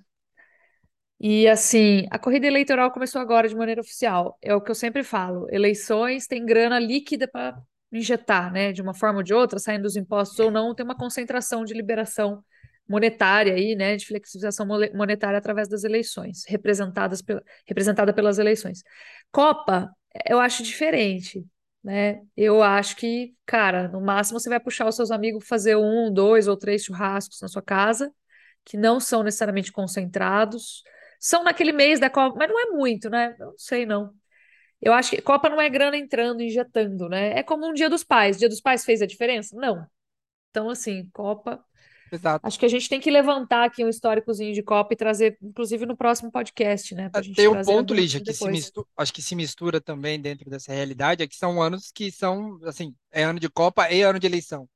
E 1.19 1.47
assim, 1.47 2.05
a 2.11 2.19
corrida 2.19 2.45
eleitoral 2.47 2.91
começou 2.91 3.21
agora 3.21 3.47
de 3.47 3.55
maneira 3.55 3.81
oficial. 3.81 4.37
É 4.41 4.53
o 4.53 4.61
que 4.61 4.69
eu 4.71 4.75
sempre 4.75 5.03
falo: 5.03 5.47
eleições 5.49 6.27
têm 6.27 6.45
grana 6.45 6.77
líquida 6.79 7.27
para 7.27 7.57
injetar, 7.91 8.51
né? 8.51 8.71
De 8.73 8.81
uma 8.81 8.93
forma 8.93 9.19
ou 9.19 9.23
de 9.23 9.33
outra, 9.33 9.57
saindo 9.59 9.83
dos 9.83 9.95
impostos 9.95 10.39
ou 10.39 10.51
não, 10.51 10.75
tem 10.75 10.83
uma 10.85 10.97
concentração 10.97 11.63
de 11.63 11.73
liberação 11.73 12.43
monetária 12.87 13.53
aí, 13.53 13.75
né, 13.75 13.95
de 13.95 14.05
flexibilização 14.05 14.65
monetária 14.93 15.37
através 15.37 15.67
das 15.67 15.83
eleições, 15.83 16.43
representadas 16.47 17.21
pela, 17.21 17.43
representada 17.65 18.13
pelas 18.13 18.37
eleições. 18.37 18.83
Copa, 19.31 19.89
eu 20.27 20.39
acho 20.39 20.63
diferente, 20.63 21.45
né? 21.83 22.21
Eu 22.35 22.63
acho 22.63 22.95
que, 22.95 23.35
cara, 23.45 23.87
no 23.87 24.01
máximo 24.01 24.39
você 24.39 24.49
vai 24.49 24.59
puxar 24.59 24.87
os 24.87 24.95
seus 24.95 25.11
amigos 25.11 25.47
fazer 25.47 25.75
um, 25.75 26.11
dois 26.11 26.47
ou 26.47 26.57
três 26.57 26.83
churrascos 26.83 27.41
na 27.41 27.47
sua 27.47 27.61
casa, 27.61 28.11
que 28.63 28.77
não 28.77 28.99
são 28.99 29.23
necessariamente 29.23 29.71
concentrados, 29.71 30.83
são 31.19 31.43
naquele 31.43 31.71
mês 31.71 31.99
da 31.99 32.09
Copa, 32.09 32.37
mas 32.37 32.49
não 32.49 32.59
é 32.59 32.65
muito, 32.71 33.09
né? 33.09 33.35
Eu 33.39 33.47
não 33.47 33.57
sei 33.57 33.85
não. 33.85 34.13
Eu 34.81 34.93
acho 34.93 35.11
que 35.11 35.21
Copa 35.21 35.49
não 35.49 35.59
é 35.61 35.69
grana 35.69 35.97
entrando, 35.97 36.41
injetando, 36.41 37.09
né? 37.09 37.39
É 37.39 37.43
como 37.43 37.67
um 37.67 37.73
Dia 37.73 37.89
dos 37.89 38.03
Pais. 38.03 38.37
Dia 38.37 38.49
dos 38.49 38.61
Pais 38.61 38.85
fez 38.85 39.01
a 39.01 39.07
diferença? 39.07 39.55
Não. 39.57 39.85
Então, 40.51 40.69
assim, 40.69 41.09
Copa 41.13 41.63
Exato. 42.11 42.45
Acho 42.45 42.59
que 42.59 42.65
a 42.65 42.69
gente 42.69 42.87
tem 42.87 42.99
que 42.99 43.09
levantar 43.09 43.65
aqui 43.65 43.83
um 43.83 43.89
históricozinho 43.89 44.53
de 44.53 44.61
Copa 44.61 44.93
e 44.93 44.97
trazer, 44.97 45.37
inclusive, 45.41 45.85
no 45.85 45.97
próximo 45.97 46.31
podcast, 46.31 46.93
né? 46.93 47.09
Gente 47.15 47.35
tem 47.35 47.47
um 47.47 47.61
ponto, 47.63 47.93
Lígia, 47.93 48.21
que 48.21 48.33
se 48.33 48.47
mistura, 48.47 48.87
acho 48.97 49.13
que 49.13 49.21
se 49.21 49.35
mistura 49.35 49.81
também 49.81 50.19
dentro 50.19 50.49
dessa 50.49 50.71
realidade, 50.71 51.23
é 51.23 51.27
que 51.27 51.35
são 51.35 51.61
anos 51.61 51.91
que 51.91 52.11
são, 52.11 52.59
assim, 52.63 52.93
é 53.11 53.23
ano 53.23 53.39
de 53.39 53.49
Copa 53.49 53.89
e 53.91 54.01
ano 54.01 54.19
de 54.19 54.27
eleição. 54.27 54.69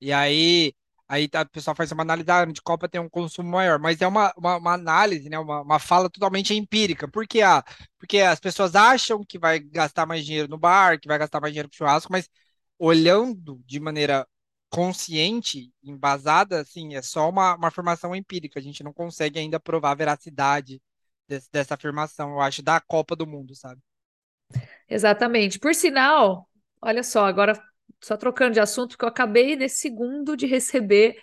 E 0.00 0.12
aí, 0.12 0.74
aí 1.08 1.28
tá, 1.28 1.42
o 1.42 1.48
pessoal 1.48 1.74
faz 1.74 1.90
uma 1.92 2.02
análise, 2.02 2.30
ah, 2.30 2.42
ano 2.42 2.52
de 2.52 2.62
Copa 2.62 2.88
tem 2.88 3.00
um 3.00 3.08
consumo 3.08 3.50
maior, 3.50 3.78
mas 3.78 4.00
é 4.02 4.06
uma, 4.06 4.32
uma, 4.36 4.56
uma 4.56 4.72
análise, 4.74 5.28
né? 5.30 5.38
Uma, 5.38 5.62
uma 5.62 5.78
fala 5.78 6.10
totalmente 6.10 6.54
empírica. 6.54 7.08
Por 7.08 7.26
quê? 7.26 7.40
Ah, 7.40 7.64
porque 7.98 8.18
as 8.18 8.38
pessoas 8.38 8.74
acham 8.74 9.24
que 9.24 9.38
vai 9.38 9.58
gastar 9.58 10.04
mais 10.04 10.24
dinheiro 10.24 10.48
no 10.48 10.58
bar, 10.58 11.00
que 11.00 11.08
vai 11.08 11.18
gastar 11.18 11.40
mais 11.40 11.52
dinheiro 11.52 11.68
com 11.68 11.76
churrasco, 11.76 12.12
mas 12.12 12.28
olhando 12.78 13.60
de 13.64 13.80
maneira 13.80 14.26
consciente, 14.70 15.72
embasada, 15.82 16.60
assim, 16.60 16.94
é 16.94 17.02
só 17.02 17.28
uma, 17.28 17.54
uma 17.54 17.68
afirmação 17.68 18.14
empírica. 18.14 18.58
A 18.58 18.62
gente 18.62 18.82
não 18.82 18.92
consegue 18.92 19.38
ainda 19.38 19.60
provar 19.60 19.92
a 19.92 19.96
veracidade 19.96 20.80
desse, 21.28 21.50
dessa 21.50 21.74
afirmação, 21.74 22.32
eu 22.32 22.40
acho, 22.40 22.62
da 22.62 22.80
Copa 22.80 23.16
do 23.16 23.26
Mundo, 23.26 23.54
sabe? 23.54 23.80
Exatamente. 24.88 25.58
Por 25.58 25.74
sinal, 25.74 26.48
olha 26.80 27.02
só, 27.02 27.26
agora 27.26 27.60
só 28.00 28.16
trocando 28.16 28.54
de 28.54 28.60
assunto, 28.60 28.96
que 28.96 29.04
eu 29.04 29.08
acabei 29.08 29.56
nesse 29.56 29.76
segundo 29.76 30.36
de 30.36 30.46
receber 30.46 31.16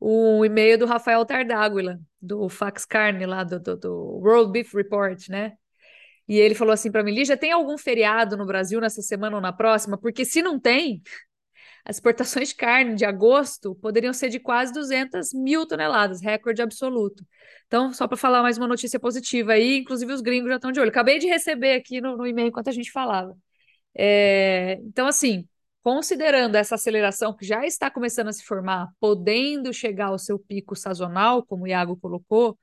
um 0.00 0.44
e-mail 0.44 0.78
do 0.78 0.86
Rafael 0.86 1.24
Tardáguila, 1.24 1.98
do 2.20 2.48
Fax 2.48 2.84
Carne, 2.84 3.24
lá 3.24 3.44
do, 3.44 3.58
do, 3.58 3.76
do 3.76 3.94
World 4.22 4.52
Beef 4.52 4.74
Report, 4.74 5.28
né? 5.28 5.54
E 6.28 6.38
ele 6.38 6.54
falou 6.54 6.72
assim 6.72 6.90
para 6.90 7.04
mim, 7.04 7.14
Lígia, 7.14 7.36
tem 7.36 7.52
algum 7.52 7.78
feriado 7.78 8.36
no 8.36 8.44
Brasil 8.44 8.80
nessa 8.80 9.00
semana 9.00 9.36
ou 9.36 9.42
na 9.42 9.52
próxima? 9.52 9.96
Porque 9.96 10.24
se 10.24 10.42
não 10.42 10.58
tem, 10.58 11.00
as 11.86 11.96
exportações 11.96 12.48
de 12.48 12.56
carne 12.56 12.96
de 12.96 13.04
agosto 13.04 13.76
poderiam 13.76 14.12
ser 14.12 14.28
de 14.28 14.40
quase 14.40 14.72
200 14.72 15.32
mil 15.32 15.64
toneladas, 15.64 16.20
recorde 16.20 16.60
absoluto. 16.60 17.24
Então, 17.68 17.92
só 17.92 18.08
para 18.08 18.16
falar 18.16 18.42
mais 18.42 18.58
uma 18.58 18.66
notícia 18.66 18.98
positiva 18.98 19.52
aí, 19.52 19.78
inclusive 19.78 20.12
os 20.12 20.20
gringos 20.20 20.48
já 20.48 20.56
estão 20.56 20.72
de 20.72 20.80
olho. 20.80 20.90
Acabei 20.90 21.20
de 21.20 21.28
receber 21.28 21.74
aqui 21.74 22.00
no, 22.00 22.16
no 22.16 22.26
e-mail 22.26 22.48
enquanto 22.48 22.68
a 22.68 22.72
gente 22.72 22.90
falava. 22.90 23.36
É, 23.94 24.80
então, 24.82 25.06
assim, 25.06 25.48
considerando 25.80 26.56
essa 26.56 26.74
aceleração 26.74 27.36
que 27.36 27.46
já 27.46 27.64
está 27.64 27.88
começando 27.88 28.28
a 28.28 28.32
se 28.32 28.44
formar, 28.44 28.88
podendo 28.98 29.72
chegar 29.72 30.06
ao 30.06 30.18
seu 30.18 30.40
pico 30.40 30.74
sazonal, 30.74 31.46
como 31.46 31.64
o 31.64 31.68
Iago 31.68 31.96
colocou, 31.96 32.58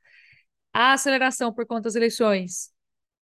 a 0.73 0.93
aceleração 0.93 1.53
por 1.53 1.65
conta 1.65 1.83
das 1.83 1.95
eleições, 1.95 2.71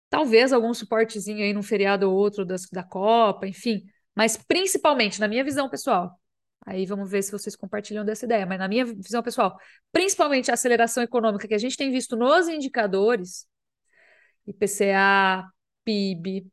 talvez 0.08 0.52
algum 0.54 0.72
suportezinho 0.72 1.42
aí 1.44 1.52
num 1.52 1.62
feriado 1.62 2.10
ou 2.10 2.16
outro 2.16 2.46
das, 2.46 2.62
da 2.72 2.82
Copa, 2.82 3.46
enfim, 3.46 3.84
mas 4.14 4.36
principalmente, 4.36 5.20
na 5.20 5.28
minha 5.28 5.44
visão 5.44 5.68
pessoal, 5.68 6.18
aí 6.64 6.86
vamos 6.86 7.10
ver 7.10 7.22
se 7.22 7.32
vocês 7.32 7.56
compartilham 7.56 8.04
dessa 8.04 8.24
ideia, 8.24 8.46
mas 8.46 8.58
na 8.58 8.68
minha 8.68 8.84
visão 8.84 9.22
pessoal, 9.22 9.56
principalmente 9.90 10.50
a 10.50 10.54
aceleração 10.54 11.02
econômica 11.02 11.48
que 11.48 11.54
a 11.54 11.58
gente 11.58 11.76
tem 11.76 11.90
visto 11.90 12.16
nos 12.16 12.48
indicadores, 12.48 13.46
IPCA, 14.46 15.48
PIB, 15.84 16.46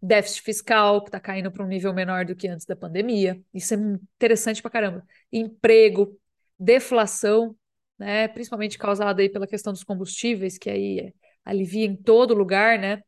déficit 0.00 0.42
fiscal, 0.42 1.02
que 1.02 1.08
está 1.08 1.18
caindo 1.20 1.50
para 1.50 1.64
um 1.64 1.68
nível 1.68 1.92
menor 1.92 2.24
do 2.24 2.36
que 2.36 2.48
antes 2.48 2.66
da 2.66 2.76
pandemia, 2.76 3.40
isso 3.52 3.74
é 3.74 3.76
interessante 3.76 4.62
para 4.62 4.70
caramba. 4.70 5.04
Emprego, 5.32 6.18
deflação, 6.58 7.56
né, 7.98 8.28
principalmente 8.28 8.78
causada 8.78 9.22
aí 9.22 9.28
pela 9.28 9.46
questão 9.46 9.72
dos 9.72 9.84
combustíveis, 9.84 10.58
que 10.58 10.70
aí 10.70 11.14
alivia 11.44 11.86
em 11.86 11.96
todo 11.96 12.34
lugar, 12.34 12.78
né? 12.78 13.00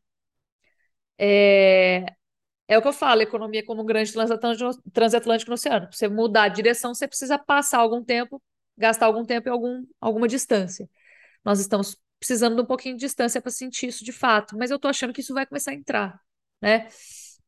É, 1.18 2.06
é 2.68 2.76
o 2.76 2.82
que 2.82 2.88
eu 2.88 2.92
falo, 2.92 3.22
economia 3.22 3.64
como 3.64 3.82
um 3.82 3.86
grande 3.86 4.12
transatlântico, 4.12 5.50
no 5.50 5.54
oceano. 5.54 5.86
Para 5.88 5.96
você 5.96 6.06
mudar 6.06 6.42
a 6.44 6.48
direção, 6.48 6.94
você 6.94 7.08
precisa 7.08 7.38
passar 7.38 7.78
algum 7.78 8.04
tempo, 8.04 8.42
gastar 8.76 9.06
algum 9.06 9.24
tempo 9.24 9.48
e 9.48 9.50
algum, 9.50 9.86
alguma 9.98 10.28
distância. 10.28 10.88
Nós 11.42 11.60
estamos 11.60 11.96
precisando 12.18 12.56
de 12.56 12.62
um 12.62 12.66
pouquinho 12.66 12.94
de 12.96 13.00
distância 13.00 13.40
para 13.40 13.50
sentir 13.50 13.86
isso 13.86 14.04
de 14.04 14.12
fato, 14.12 14.54
mas 14.58 14.70
eu 14.70 14.76
estou 14.76 14.90
achando 14.90 15.14
que 15.14 15.22
isso 15.22 15.32
vai 15.32 15.46
começar 15.46 15.70
a 15.70 15.74
entrar, 15.74 16.20
né? 16.60 16.88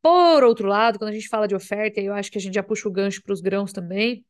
Por 0.00 0.42
outro 0.42 0.66
lado, 0.66 0.98
quando 0.98 1.10
a 1.10 1.12
gente 1.12 1.28
fala 1.28 1.46
de 1.46 1.54
oferta, 1.54 2.00
e 2.00 2.06
eu 2.06 2.14
acho 2.14 2.30
que 2.30 2.38
a 2.38 2.40
gente 2.40 2.54
já 2.54 2.62
puxa 2.62 2.88
o 2.88 2.92
gancho 2.92 3.22
para 3.22 3.34
os 3.34 3.42
grãos 3.42 3.72
também, 3.72 4.24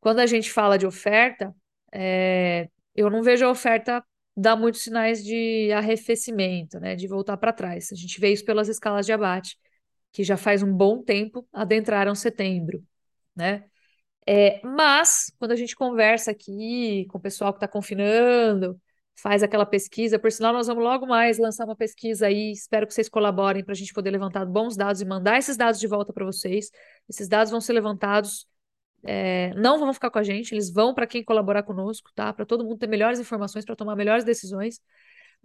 quando 0.00 0.18
a 0.20 0.26
gente 0.26 0.52
fala 0.52 0.76
de 0.76 0.86
oferta, 0.86 1.54
é, 1.92 2.68
eu 2.94 3.08
não 3.08 3.22
vejo 3.22 3.46
a 3.46 3.50
oferta 3.50 4.04
dar 4.36 4.56
muitos 4.56 4.82
sinais 4.82 5.24
de 5.24 5.72
arrefecimento, 5.72 6.78
né, 6.78 6.94
de 6.94 7.08
voltar 7.08 7.36
para 7.38 7.52
trás. 7.52 7.90
A 7.92 7.96
gente 7.96 8.20
vê 8.20 8.30
isso 8.32 8.44
pelas 8.44 8.68
escalas 8.68 9.06
de 9.06 9.12
abate 9.12 9.56
que 10.18 10.24
já 10.24 10.36
faz 10.36 10.64
um 10.64 10.72
bom 10.72 11.00
tempo 11.00 11.46
adentraram 11.52 12.12
setembro, 12.12 12.84
né? 13.36 13.64
É, 14.26 14.60
mas, 14.66 15.32
quando 15.38 15.52
a 15.52 15.56
gente 15.56 15.76
conversa 15.76 16.32
aqui 16.32 17.06
com 17.08 17.18
o 17.18 17.20
pessoal 17.20 17.52
que 17.52 17.58
está 17.58 17.68
confinando, 17.68 18.76
faz 19.14 19.44
aquela 19.44 19.64
pesquisa, 19.64 20.18
por 20.18 20.32
sinal, 20.32 20.52
nós 20.52 20.66
vamos 20.66 20.82
logo 20.82 21.06
mais 21.06 21.38
lançar 21.38 21.64
uma 21.66 21.76
pesquisa 21.76 22.26
aí, 22.26 22.50
espero 22.50 22.84
que 22.84 22.92
vocês 22.94 23.08
colaborem 23.08 23.62
para 23.62 23.74
a 23.74 23.76
gente 23.76 23.94
poder 23.94 24.10
levantar 24.10 24.44
bons 24.44 24.76
dados 24.76 25.00
e 25.00 25.04
mandar 25.04 25.38
esses 25.38 25.56
dados 25.56 25.78
de 25.78 25.86
volta 25.86 26.12
para 26.12 26.24
vocês. 26.24 26.68
Esses 27.08 27.28
dados 27.28 27.52
vão 27.52 27.60
ser 27.60 27.74
levantados, 27.74 28.44
é, 29.06 29.54
não 29.54 29.78
vão 29.78 29.94
ficar 29.94 30.10
com 30.10 30.18
a 30.18 30.24
gente, 30.24 30.52
eles 30.52 30.68
vão 30.68 30.92
para 30.94 31.06
quem 31.06 31.22
colaborar 31.22 31.62
conosco, 31.62 32.10
tá? 32.12 32.32
Para 32.32 32.44
todo 32.44 32.64
mundo 32.64 32.78
ter 32.78 32.88
melhores 32.88 33.20
informações, 33.20 33.64
para 33.64 33.76
tomar 33.76 33.94
melhores 33.94 34.24
decisões. 34.24 34.80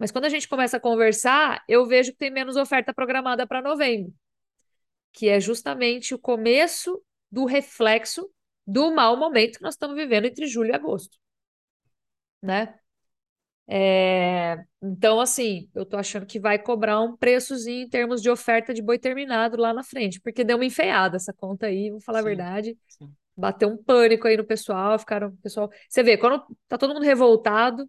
Mas 0.00 0.10
quando 0.10 0.24
a 0.24 0.28
gente 0.28 0.48
começa 0.48 0.78
a 0.78 0.80
conversar, 0.80 1.62
eu 1.68 1.86
vejo 1.86 2.10
que 2.10 2.18
tem 2.18 2.30
menos 2.32 2.56
oferta 2.56 2.92
programada 2.92 3.46
para 3.46 3.62
novembro 3.62 4.12
que 5.14 5.28
é 5.28 5.40
justamente 5.40 6.12
o 6.12 6.18
começo 6.18 7.00
do 7.30 7.46
reflexo 7.46 8.28
do 8.66 8.92
mau 8.92 9.16
momento 9.16 9.58
que 9.58 9.62
nós 9.62 9.74
estamos 9.74 9.96
vivendo 9.96 10.26
entre 10.26 10.46
julho 10.46 10.70
e 10.70 10.74
agosto, 10.74 11.16
né? 12.42 12.74
É, 13.66 14.62
então, 14.82 15.20
assim, 15.20 15.70
eu 15.74 15.86
tô 15.86 15.96
achando 15.96 16.26
que 16.26 16.38
vai 16.38 16.58
cobrar 16.58 17.00
um 17.00 17.16
preçozinho 17.16 17.86
em 17.86 17.88
termos 17.88 18.20
de 18.20 18.28
oferta 18.28 18.74
de 18.74 18.82
boi 18.82 18.98
terminado 18.98 19.56
lá 19.56 19.72
na 19.72 19.82
frente, 19.82 20.20
porque 20.20 20.44
deu 20.44 20.56
uma 20.56 20.66
enfeiada 20.66 21.16
essa 21.16 21.32
conta 21.32 21.66
aí, 21.66 21.90
vou 21.90 22.00
falar 22.00 22.18
sim, 22.18 22.24
a 22.24 22.28
verdade. 22.28 22.78
Sim. 22.88 23.14
Bateu 23.36 23.68
um 23.68 23.76
pânico 23.76 24.28
aí 24.28 24.36
no 24.36 24.44
pessoal, 24.44 24.98
ficaram, 24.98 25.34
pessoal. 25.36 25.70
Você 25.88 26.02
vê, 26.02 26.16
quando 26.18 26.44
tá 26.68 26.76
todo 26.76 26.92
mundo 26.92 27.04
revoltado, 27.04 27.88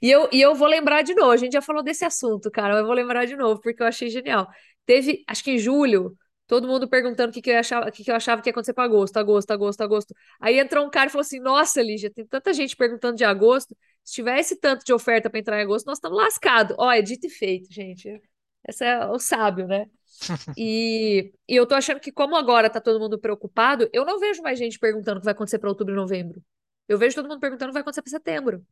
e 0.00 0.10
eu, 0.10 0.28
e 0.32 0.40
eu 0.40 0.54
vou 0.54 0.68
lembrar 0.68 1.02
de 1.02 1.14
novo, 1.14 1.32
a 1.32 1.36
gente 1.36 1.52
já 1.52 1.62
falou 1.62 1.82
desse 1.82 2.04
assunto, 2.04 2.50
cara, 2.50 2.78
eu 2.78 2.86
vou 2.86 2.94
lembrar 2.94 3.26
de 3.26 3.36
novo, 3.36 3.60
porque 3.60 3.82
eu 3.82 3.86
achei 3.86 4.08
genial. 4.08 4.46
Teve, 4.86 5.24
acho 5.26 5.42
que 5.42 5.50
em 5.50 5.58
julho, 5.58 6.16
Todo 6.46 6.68
mundo 6.68 6.88
perguntando 6.88 7.30
o 7.30 7.32
que, 7.32 7.42
que, 7.42 7.50
eu 7.50 7.58
achava, 7.58 7.88
o 7.88 7.92
que, 7.92 8.04
que 8.04 8.10
eu 8.10 8.14
achava 8.14 8.40
que 8.40 8.48
ia 8.48 8.52
acontecer 8.52 8.72
para 8.72 8.84
agosto, 8.84 9.16
agosto, 9.16 9.50
agosto, 9.50 9.80
agosto. 9.80 10.14
Aí 10.40 10.58
entrou 10.58 10.86
um 10.86 10.90
cara 10.90 11.08
e 11.08 11.10
falou 11.10 11.22
assim: 11.22 11.40
Nossa, 11.40 11.82
Lígia, 11.82 12.10
tem 12.10 12.24
tanta 12.26 12.52
gente 12.54 12.76
perguntando 12.76 13.16
de 13.16 13.24
agosto. 13.24 13.76
Se 14.04 14.14
tivesse 14.14 14.56
tanto 14.60 14.84
de 14.84 14.92
oferta 14.92 15.28
para 15.28 15.40
entrar 15.40 15.58
em 15.58 15.62
agosto, 15.62 15.86
nós 15.86 15.98
estamos 15.98 16.16
lascados. 16.16 16.76
Ó, 16.78 16.90
é 16.90 17.02
dito 17.02 17.26
e 17.26 17.30
feito, 17.30 17.72
gente. 17.72 18.20
Esse 18.68 18.84
é 18.84 19.06
o 19.06 19.18
sábio, 19.18 19.66
né? 19.66 19.86
e, 20.56 21.32
e 21.48 21.56
eu 21.56 21.66
tô 21.66 21.74
achando 21.74 22.00
que, 22.00 22.12
como 22.12 22.36
agora 22.36 22.70
tá 22.70 22.80
todo 22.80 23.00
mundo 23.00 23.18
preocupado, 23.18 23.88
eu 23.92 24.04
não 24.04 24.18
vejo 24.18 24.42
mais 24.42 24.58
gente 24.58 24.78
perguntando 24.78 25.18
o 25.18 25.20
que 25.20 25.24
vai 25.24 25.32
acontecer 25.32 25.58
para 25.58 25.68
outubro 25.68 25.94
e 25.94 25.96
novembro. 25.96 26.42
Eu 26.88 26.98
vejo 26.98 27.16
todo 27.16 27.28
mundo 27.28 27.40
perguntando 27.40 27.70
o 27.70 27.72
que 27.72 27.74
vai 27.74 27.82
acontecer 27.82 28.02
para 28.02 28.10
setembro. 28.10 28.64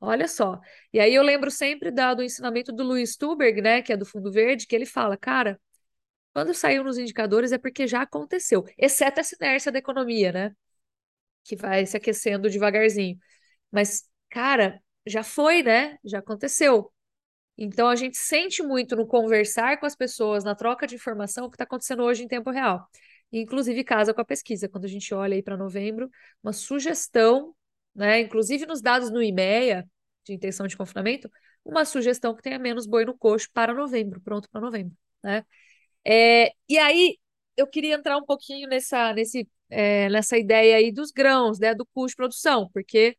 Olha 0.00 0.26
só. 0.26 0.60
E 0.92 0.98
aí 0.98 1.14
eu 1.14 1.22
lembro 1.22 1.50
sempre 1.50 1.90
da, 1.90 2.14
do 2.14 2.22
ensinamento 2.22 2.72
do 2.72 2.82
Luiz 2.82 3.12
Stuberg, 3.12 3.60
né, 3.60 3.82
que 3.82 3.92
é 3.92 3.96
do 3.96 4.06
Fundo 4.06 4.32
Verde, 4.32 4.66
que 4.66 4.74
ele 4.74 4.86
fala, 4.86 5.16
cara, 5.16 5.60
quando 6.32 6.54
saiu 6.54 6.84
nos 6.84 6.98
indicadores 6.98 7.52
é 7.52 7.58
porque 7.58 7.86
já 7.86 8.02
aconteceu, 8.02 8.64
exceto 8.78 9.20
essa 9.20 9.36
inércia 9.36 9.72
da 9.72 9.78
economia, 9.78 10.32
né? 10.32 10.52
Que 11.44 11.56
vai 11.56 11.86
se 11.86 11.96
aquecendo 11.96 12.50
devagarzinho. 12.50 13.18
Mas, 13.72 14.04
cara, 14.30 14.82
já 15.06 15.22
foi, 15.22 15.62
né? 15.62 15.98
Já 16.04 16.18
aconteceu. 16.20 16.92
Então 17.58 17.88
a 17.88 17.96
gente 17.96 18.16
sente 18.18 18.62
muito 18.62 18.96
no 18.96 19.06
conversar 19.06 19.78
com 19.78 19.86
as 19.86 19.94
pessoas, 19.96 20.44
na 20.44 20.54
troca 20.54 20.86
de 20.86 20.94
informação, 20.96 21.46
o 21.46 21.50
que 21.50 21.56
está 21.56 21.64
acontecendo 21.64 22.02
hoje 22.02 22.24
em 22.24 22.28
tempo 22.28 22.50
real. 22.50 22.88
inclusive 23.32 23.84
casa 23.84 24.14
com 24.14 24.20
a 24.20 24.24
pesquisa. 24.24 24.68
Quando 24.68 24.84
a 24.86 24.88
gente 24.88 25.12
olha 25.14 25.34
aí 25.34 25.42
para 25.42 25.56
novembro, 25.56 26.10
uma 26.42 26.52
sugestão, 26.52 27.54
né? 27.94 28.20
Inclusive 28.20 28.66
nos 28.66 28.80
dados 28.82 29.10
no 29.10 29.22
IMEA, 29.22 29.88
de 30.24 30.34
intenção 30.34 30.66
de 30.66 30.76
confinamento, 30.76 31.30
uma 31.64 31.84
sugestão 31.84 32.34
que 32.34 32.42
tenha 32.42 32.58
menos 32.58 32.86
boi 32.86 33.04
no 33.04 33.16
coxo 33.16 33.48
para 33.52 33.74
novembro, 33.74 34.20
pronto 34.20 34.48
para 34.50 34.60
novembro, 34.60 34.96
né? 35.22 35.44
É, 36.06 36.52
e 36.68 36.78
aí 36.78 37.18
eu 37.56 37.66
queria 37.66 37.94
entrar 37.94 38.16
um 38.16 38.24
pouquinho 38.24 38.68
nessa, 38.68 39.12
nesse, 39.12 39.48
é, 39.68 40.08
nessa 40.08 40.38
ideia 40.38 40.76
aí 40.76 40.92
dos 40.92 41.10
grãos, 41.10 41.58
né, 41.58 41.74
do 41.74 41.86
custo 41.94 42.10
de 42.10 42.16
produção, 42.16 42.70
porque 42.72 43.16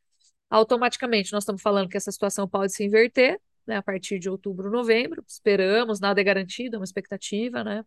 automaticamente 0.50 1.32
nós 1.32 1.44
estamos 1.44 1.62
falando 1.62 1.90
que 1.90 1.98
essa 1.98 2.12
situação 2.12 2.48
pode 2.48 2.74
se 2.74 2.84
inverter, 2.84 3.40
né, 3.66 3.78
a 3.78 3.84
partir 3.84 4.20
de 4.20 4.30
outubro, 4.30 4.72
novembro, 4.72 5.24
esperamos, 5.28 6.00
nada 6.00 6.20
é 6.22 6.24
garantido, 6.24 6.76
é 6.76 6.80
uma 6.80 6.86
expectativa, 6.86 7.64
né? 7.64 7.82
O 7.82 7.86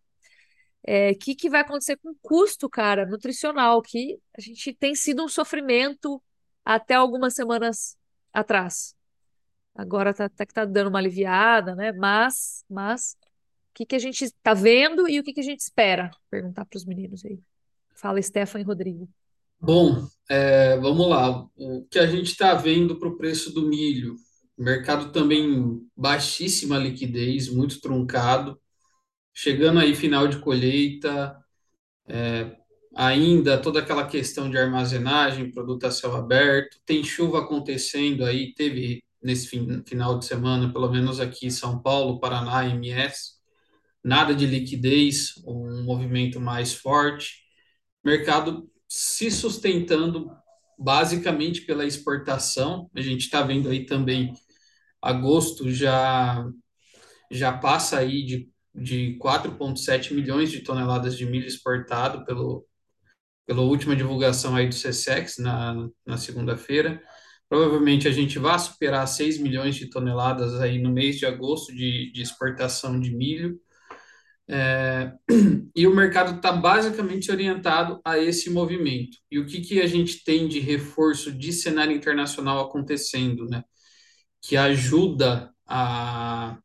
é, 0.87 1.15
que, 1.15 1.35
que 1.35 1.49
vai 1.49 1.61
acontecer 1.61 1.97
com 1.97 2.11
o 2.11 2.17
custo, 2.21 2.69
cara, 2.69 3.05
nutricional, 3.05 3.81
que 3.81 4.19
a 4.37 4.41
gente 4.41 4.73
tem 4.73 4.95
sido 4.95 5.23
um 5.23 5.27
sofrimento 5.27 6.21
até 6.63 6.93
algumas 6.93 7.33
semanas 7.33 7.97
atrás. 8.31 8.95
Agora 9.73 10.13
tá, 10.13 10.25
até 10.25 10.45
que 10.45 10.53
tá 10.53 10.63
dando 10.65 10.89
uma 10.89 10.99
aliviada, 10.99 11.75
né? 11.75 11.91
Mas, 11.91 12.63
mas 12.69 13.17
que, 13.75 13.85
que 13.85 13.95
a 13.95 13.99
gente 13.99 14.23
está 14.23 14.53
vendo 14.53 15.07
e 15.07 15.19
o 15.19 15.23
que, 15.23 15.33
que 15.33 15.41
a 15.41 15.43
gente 15.43 15.59
espera? 15.59 16.09
Perguntar 16.31 16.65
para 16.65 16.77
os 16.77 16.85
meninos 16.85 17.25
aí. 17.25 17.39
Fala, 17.93 18.21
Stefan 18.21 18.61
e 18.61 18.63
Rodrigo. 18.63 19.07
Bom, 19.59 20.07
é, 20.29 20.77
vamos 20.77 21.07
lá. 21.09 21.45
O 21.57 21.85
que 21.89 21.99
a 21.99 22.07
gente 22.07 22.27
está 22.27 22.53
vendo 22.53 22.95
para 22.97 23.09
o 23.09 23.17
preço 23.17 23.53
do 23.53 23.67
milho? 23.67 24.15
Mercado 24.57 25.11
também 25.11 25.81
baixíssima 25.95 26.77
liquidez, 26.77 27.49
muito 27.49 27.81
truncado. 27.81 28.57
Chegando 29.33 29.79
aí 29.79 29.93
final 29.93 30.27
de 30.27 30.39
colheita, 30.39 31.37
é, 32.07 32.55
ainda 32.95 33.57
toda 33.57 33.79
aquela 33.79 34.07
questão 34.07 34.49
de 34.49 34.57
armazenagem, 34.57 35.51
produto 35.51 35.85
a 35.85 35.91
céu 35.91 36.15
aberto. 36.15 36.79
Tem 36.85 37.03
chuva 37.03 37.39
acontecendo 37.39 38.23
aí, 38.23 38.53
teve 38.53 39.03
nesse 39.21 39.47
fim, 39.47 39.83
final 39.85 40.17
de 40.17 40.25
semana, 40.25 40.71
pelo 40.71 40.89
menos 40.89 41.19
aqui 41.19 41.47
em 41.47 41.51
São 41.51 41.81
Paulo, 41.81 42.19
Paraná, 42.21 42.65
MS 42.69 43.34
nada 44.05 44.35
de 44.35 44.45
liquidez, 44.45 45.33
um 45.47 45.83
movimento 45.83 46.39
mais 46.39 46.75
forte, 46.75 47.43
mercado 48.03 48.69
se 48.87 49.31
sustentando 49.31 50.29
basicamente 50.77 51.61
pela 51.61 51.85
exportação. 51.85 52.87
A 52.95 53.01
gente 53.01 53.21
está 53.21 53.41
vendo 53.41 53.67
aí 53.67 53.83
também 53.83 54.31
agosto 55.01 55.71
já 55.71 56.45
já 57.31 57.57
passa 57.57 57.97
aí 57.97 58.23
de, 58.23 58.49
de 58.73 59.17
4,7 59.19 60.13
milhões 60.13 60.51
de 60.51 60.61
toneladas 60.61 61.17
de 61.17 61.25
milho 61.25 61.47
exportado 61.47 62.23
pelo, 62.25 62.63
pela 63.47 63.61
última 63.61 63.95
divulgação 63.95 64.55
aí 64.55 64.69
do 64.69 64.75
CSEX 64.75 65.39
na, 65.39 65.89
na 66.05 66.17
segunda-feira. 66.17 67.01
Provavelmente 67.49 68.07
a 68.07 68.11
gente 68.11 68.37
vai 68.37 68.57
superar 68.59 69.07
6 69.07 69.39
milhões 69.39 69.75
de 69.75 69.89
toneladas 69.89 70.61
aí 70.61 70.79
no 70.79 70.91
mês 70.91 71.17
de 71.17 71.25
agosto 71.25 71.73
de, 71.73 72.11
de 72.11 72.21
exportação 72.21 72.99
de 72.99 73.15
milho. 73.15 73.59
É, 74.47 75.11
e 75.75 75.87
o 75.87 75.95
mercado 75.95 76.35
está 76.35 76.51
basicamente 76.51 77.31
orientado 77.31 77.99
a 78.05 78.17
esse 78.17 78.49
movimento. 78.49 79.17
E 79.29 79.39
o 79.39 79.45
que, 79.45 79.61
que 79.61 79.81
a 79.81 79.87
gente 79.87 80.23
tem 80.23 80.47
de 80.47 80.59
reforço 80.59 81.31
de 81.31 81.51
cenário 81.51 81.95
internacional 81.95 82.59
acontecendo, 82.61 83.45
né? 83.47 83.63
Que 84.41 84.55
ajuda 84.57 85.51
a, 85.65 86.57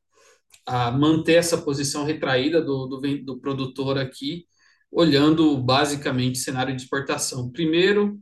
a 0.67 0.91
manter 0.93 1.35
essa 1.35 1.59
posição 1.59 2.05
retraída 2.05 2.61
do, 2.61 2.87
do, 2.87 3.25
do 3.25 3.41
produtor 3.41 3.99
aqui, 3.99 4.47
olhando 4.91 5.57
basicamente 5.59 6.39
cenário 6.39 6.75
de 6.77 6.83
exportação. 6.83 7.51
Primeiro, 7.51 8.21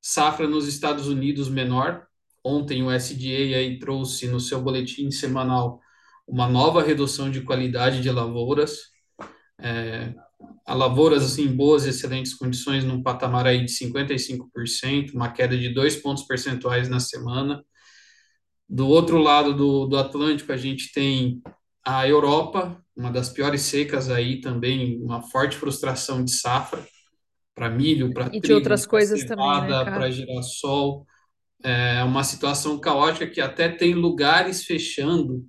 safra 0.00 0.48
nos 0.48 0.66
Estados 0.66 1.08
Unidos 1.08 1.48
menor. 1.48 2.06
Ontem 2.44 2.82
o 2.82 2.90
SDA 2.90 3.58
aí 3.58 3.78
trouxe 3.78 4.26
no 4.28 4.40
seu 4.40 4.62
boletim 4.62 5.10
semanal 5.10 5.80
uma 6.28 6.46
nova 6.46 6.82
redução 6.82 7.30
de 7.30 7.40
qualidade 7.40 8.02
de 8.02 8.10
lavouras. 8.10 8.78
É, 9.58 10.12
a 10.66 10.74
lavouras 10.74 11.24
assim, 11.24 11.44
em 11.44 11.56
boas 11.56 11.86
e 11.86 11.88
excelentes 11.88 12.34
condições, 12.34 12.84
num 12.84 13.02
patamar 13.02 13.46
aí 13.46 13.64
de 13.64 13.72
55%, 13.72 15.14
uma 15.14 15.32
queda 15.32 15.56
de 15.56 15.72
dois 15.72 15.96
pontos 15.96 16.24
percentuais 16.24 16.88
na 16.88 17.00
semana. 17.00 17.64
Do 18.68 18.86
outro 18.86 19.18
lado 19.18 19.54
do, 19.54 19.86
do 19.86 19.96
Atlântico, 19.96 20.52
a 20.52 20.56
gente 20.56 20.92
tem 20.92 21.42
a 21.84 22.06
Europa, 22.06 22.78
uma 22.94 23.10
das 23.10 23.30
piores 23.30 23.62
secas 23.62 24.10
aí 24.10 24.42
também, 24.42 25.00
uma 25.02 25.22
forte 25.22 25.56
frustração 25.56 26.22
de 26.22 26.32
safra 26.32 26.86
para 27.54 27.70
milho, 27.70 28.12
para 28.12 28.28
trigo, 28.28 28.54
outras 28.54 28.86
coisas 28.86 29.24
também, 29.24 29.62
né, 29.62 29.84
para 29.84 30.10
girassol. 30.10 31.06
É 31.64 32.04
uma 32.04 32.22
situação 32.22 32.78
caótica 32.78 33.26
que 33.26 33.40
até 33.40 33.68
tem 33.68 33.94
lugares 33.94 34.64
fechando, 34.64 35.44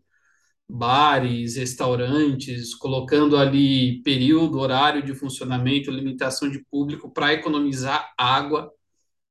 bares, 0.70 1.56
restaurantes, 1.56 2.76
colocando 2.76 3.36
ali 3.38 4.02
período, 4.04 4.60
horário 4.60 5.04
de 5.04 5.16
funcionamento, 5.16 5.90
limitação 5.90 6.50
de 6.50 6.64
público 6.70 7.12
para 7.12 7.34
economizar 7.34 8.14
água 8.18 8.72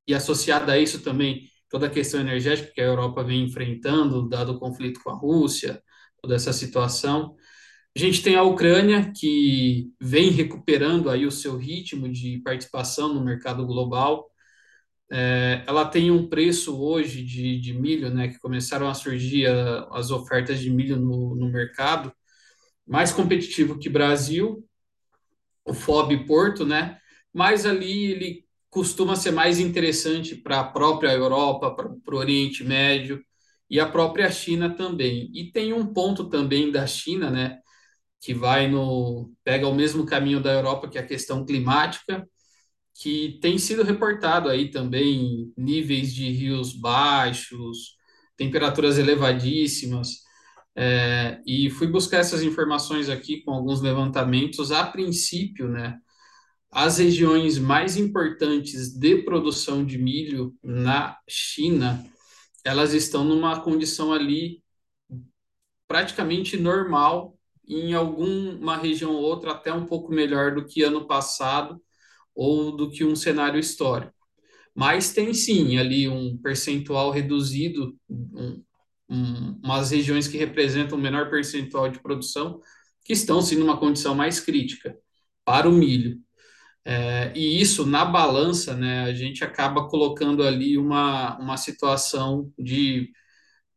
e 0.06 0.14
associada 0.14 0.72
a 0.72 0.78
isso 0.78 1.00
também 1.02 1.48
toda 1.70 1.86
a 1.86 1.90
questão 1.90 2.20
energética 2.20 2.72
que 2.74 2.80
a 2.80 2.84
Europa 2.84 3.22
vem 3.22 3.44
enfrentando, 3.44 4.28
dado 4.28 4.52
o 4.52 4.58
conflito 4.58 5.00
com 5.02 5.10
a 5.10 5.14
Rússia, 5.14 5.82
toda 6.20 6.34
essa 6.34 6.52
situação. 6.52 7.36
A 7.94 7.98
gente 7.98 8.22
tem 8.22 8.36
a 8.36 8.42
Ucrânia, 8.42 9.12
que 9.14 9.92
vem 10.00 10.30
recuperando 10.30 11.10
aí 11.10 11.26
o 11.26 11.30
seu 11.30 11.56
ritmo 11.56 12.08
de 12.08 12.38
participação 12.38 13.12
no 13.12 13.24
mercado 13.24 13.66
global. 13.66 14.30
É, 15.10 15.64
ela 15.66 15.86
tem 15.86 16.10
um 16.10 16.28
preço 16.28 16.78
hoje 16.78 17.22
de, 17.24 17.58
de 17.58 17.72
milho, 17.72 18.10
né, 18.10 18.28
que 18.28 18.38
começaram 18.38 18.88
a 18.88 18.94
surgir 18.94 19.46
a, 19.46 19.88
as 19.92 20.10
ofertas 20.10 20.60
de 20.60 20.70
milho 20.70 20.96
no, 20.96 21.34
no 21.34 21.50
mercado, 21.50 22.12
mais 22.86 23.12
competitivo 23.12 23.78
que 23.78 23.88
Brasil, 23.88 24.64
o 25.64 25.72
FOB 25.74 26.26
Porto, 26.26 26.64
né, 26.64 26.98
mas 27.32 27.64
ali 27.66 28.06
ele 28.12 28.44
costuma 28.70 29.16
ser 29.16 29.30
mais 29.30 29.58
interessante 29.58 30.36
para 30.36 30.60
a 30.60 30.64
própria 30.64 31.12
Europa, 31.12 31.74
para 31.74 32.14
o 32.14 32.18
Oriente 32.18 32.62
Médio 32.64 33.22
e 33.70 33.80
a 33.80 33.88
própria 33.88 34.30
China 34.30 34.74
também. 34.74 35.30
E 35.34 35.50
tem 35.50 35.72
um 35.72 35.86
ponto 35.92 36.28
também 36.28 36.70
da 36.70 36.86
China, 36.86 37.30
né, 37.30 37.58
que 38.20 38.34
vai 38.34 38.68
no 38.68 39.32
pega 39.44 39.66
o 39.66 39.74
mesmo 39.74 40.04
caminho 40.04 40.40
da 40.40 40.52
Europa, 40.52 40.88
que 40.88 40.98
é 40.98 41.00
a 41.00 41.06
questão 41.06 41.44
climática, 41.46 42.28
que 43.00 43.38
tem 43.40 43.58
sido 43.58 43.84
reportado 43.84 44.48
aí 44.48 44.70
também 44.70 45.52
níveis 45.56 46.12
de 46.12 46.30
rios 46.32 46.72
baixos, 46.72 47.96
temperaturas 48.36 48.98
elevadíssimas. 48.98 50.24
É, 50.74 51.40
e 51.46 51.70
fui 51.70 51.86
buscar 51.86 52.18
essas 52.18 52.42
informações 52.42 53.08
aqui 53.08 53.42
com 53.42 53.52
alguns 53.52 53.80
levantamentos. 53.80 54.72
A 54.72 54.84
princípio, 54.84 55.68
né, 55.68 55.96
as 56.70 56.98
regiões 56.98 57.56
mais 57.56 57.96
importantes 57.96 58.92
de 58.92 59.22
produção 59.22 59.84
de 59.84 59.96
milho 59.96 60.54
na 60.62 61.16
China, 61.28 62.04
elas 62.64 62.94
estão 62.94 63.24
numa 63.24 63.60
condição 63.60 64.12
ali 64.12 64.60
praticamente 65.86 66.56
normal, 66.56 67.38
em 67.66 67.94
alguma 67.94 68.76
região 68.76 69.12
ou 69.12 69.22
outra 69.22 69.52
até 69.52 69.72
um 69.72 69.86
pouco 69.86 70.12
melhor 70.12 70.54
do 70.54 70.64
que 70.64 70.82
ano 70.82 71.06
passado 71.06 71.80
ou 72.38 72.76
do 72.76 72.88
que 72.88 73.04
um 73.04 73.16
cenário 73.16 73.58
histórico. 73.58 74.14
Mas 74.72 75.12
tem 75.12 75.34
sim 75.34 75.76
ali 75.76 76.08
um 76.08 76.38
percentual 76.38 77.10
reduzido, 77.10 77.98
um, 78.08 78.62
um, 79.10 79.60
umas 79.64 79.90
regiões 79.90 80.28
que 80.28 80.38
representam 80.38 80.96
um 80.96 81.00
menor 81.00 81.30
percentual 81.30 81.88
de 81.88 82.00
produção, 82.00 82.60
que 83.04 83.12
estão 83.12 83.42
sim 83.42 83.56
numa 83.56 83.76
condição 83.76 84.14
mais 84.14 84.38
crítica 84.38 84.96
para 85.44 85.68
o 85.68 85.72
milho. 85.72 86.20
É, 86.84 87.32
e 87.36 87.60
isso, 87.60 87.84
na 87.86 88.04
balança, 88.04 88.74
né, 88.76 89.02
a 89.04 89.14
gente 89.14 89.42
acaba 89.44 89.88
colocando 89.88 90.44
ali 90.44 90.78
uma, 90.78 91.36
uma 91.38 91.56
situação 91.56 92.52
de. 92.58 93.10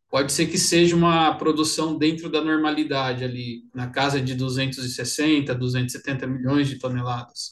Pode 0.09 0.31
ser 0.33 0.47
que 0.47 0.57
seja 0.57 0.95
uma 0.95 1.33
produção 1.35 1.97
dentro 1.97 2.29
da 2.29 2.41
normalidade, 2.43 3.23
ali, 3.23 3.63
na 3.73 3.89
casa 3.89 4.21
de 4.21 4.35
260, 4.35 5.55
270 5.55 6.27
milhões 6.27 6.69
de 6.69 6.79
toneladas. 6.79 7.49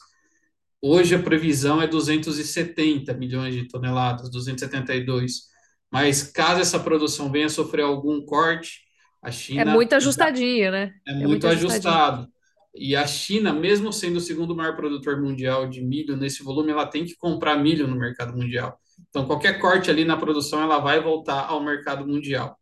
Hoje 0.82 1.14
a 1.14 1.22
previsão 1.22 1.80
é 1.80 1.86
270 1.86 3.12
milhões 3.14 3.54
de 3.54 3.68
toneladas, 3.68 4.30
272. 4.30 5.50
Mas 5.92 6.22
caso 6.22 6.60
essa 6.60 6.78
produção 6.78 7.30
venha 7.30 7.46
a 7.46 7.50
sofrer 7.50 7.82
algum 7.82 8.24
corte, 8.24 8.80
a 9.22 9.30
China. 9.30 9.60
É 9.60 9.64
muito 9.64 9.94
ajustadinho, 9.94 10.70
né? 10.70 10.92
É, 11.06 11.10
é 11.10 11.14
muito, 11.14 11.28
muito 11.28 11.46
ajustado. 11.48 12.28
E 12.74 12.94
a 12.94 13.06
China, 13.06 13.52
mesmo 13.52 13.92
sendo 13.92 14.16
o 14.16 14.20
segundo 14.20 14.54
maior 14.54 14.76
produtor 14.76 15.20
mundial 15.20 15.68
de 15.68 15.82
milho 15.82 16.16
nesse 16.16 16.42
volume, 16.42 16.70
ela 16.70 16.86
tem 16.86 17.04
que 17.04 17.16
comprar 17.16 17.56
milho 17.56 17.86
no 17.86 17.96
mercado 17.96 18.32
mundial. 18.36 18.78
Então, 19.08 19.26
qualquer 19.26 19.58
corte 19.58 19.90
ali 19.90 20.04
na 20.04 20.16
produção, 20.16 20.62
ela 20.62 20.78
vai 20.78 21.00
voltar 21.00 21.46
ao 21.46 21.62
mercado 21.62 22.06
mundial. 22.06 22.56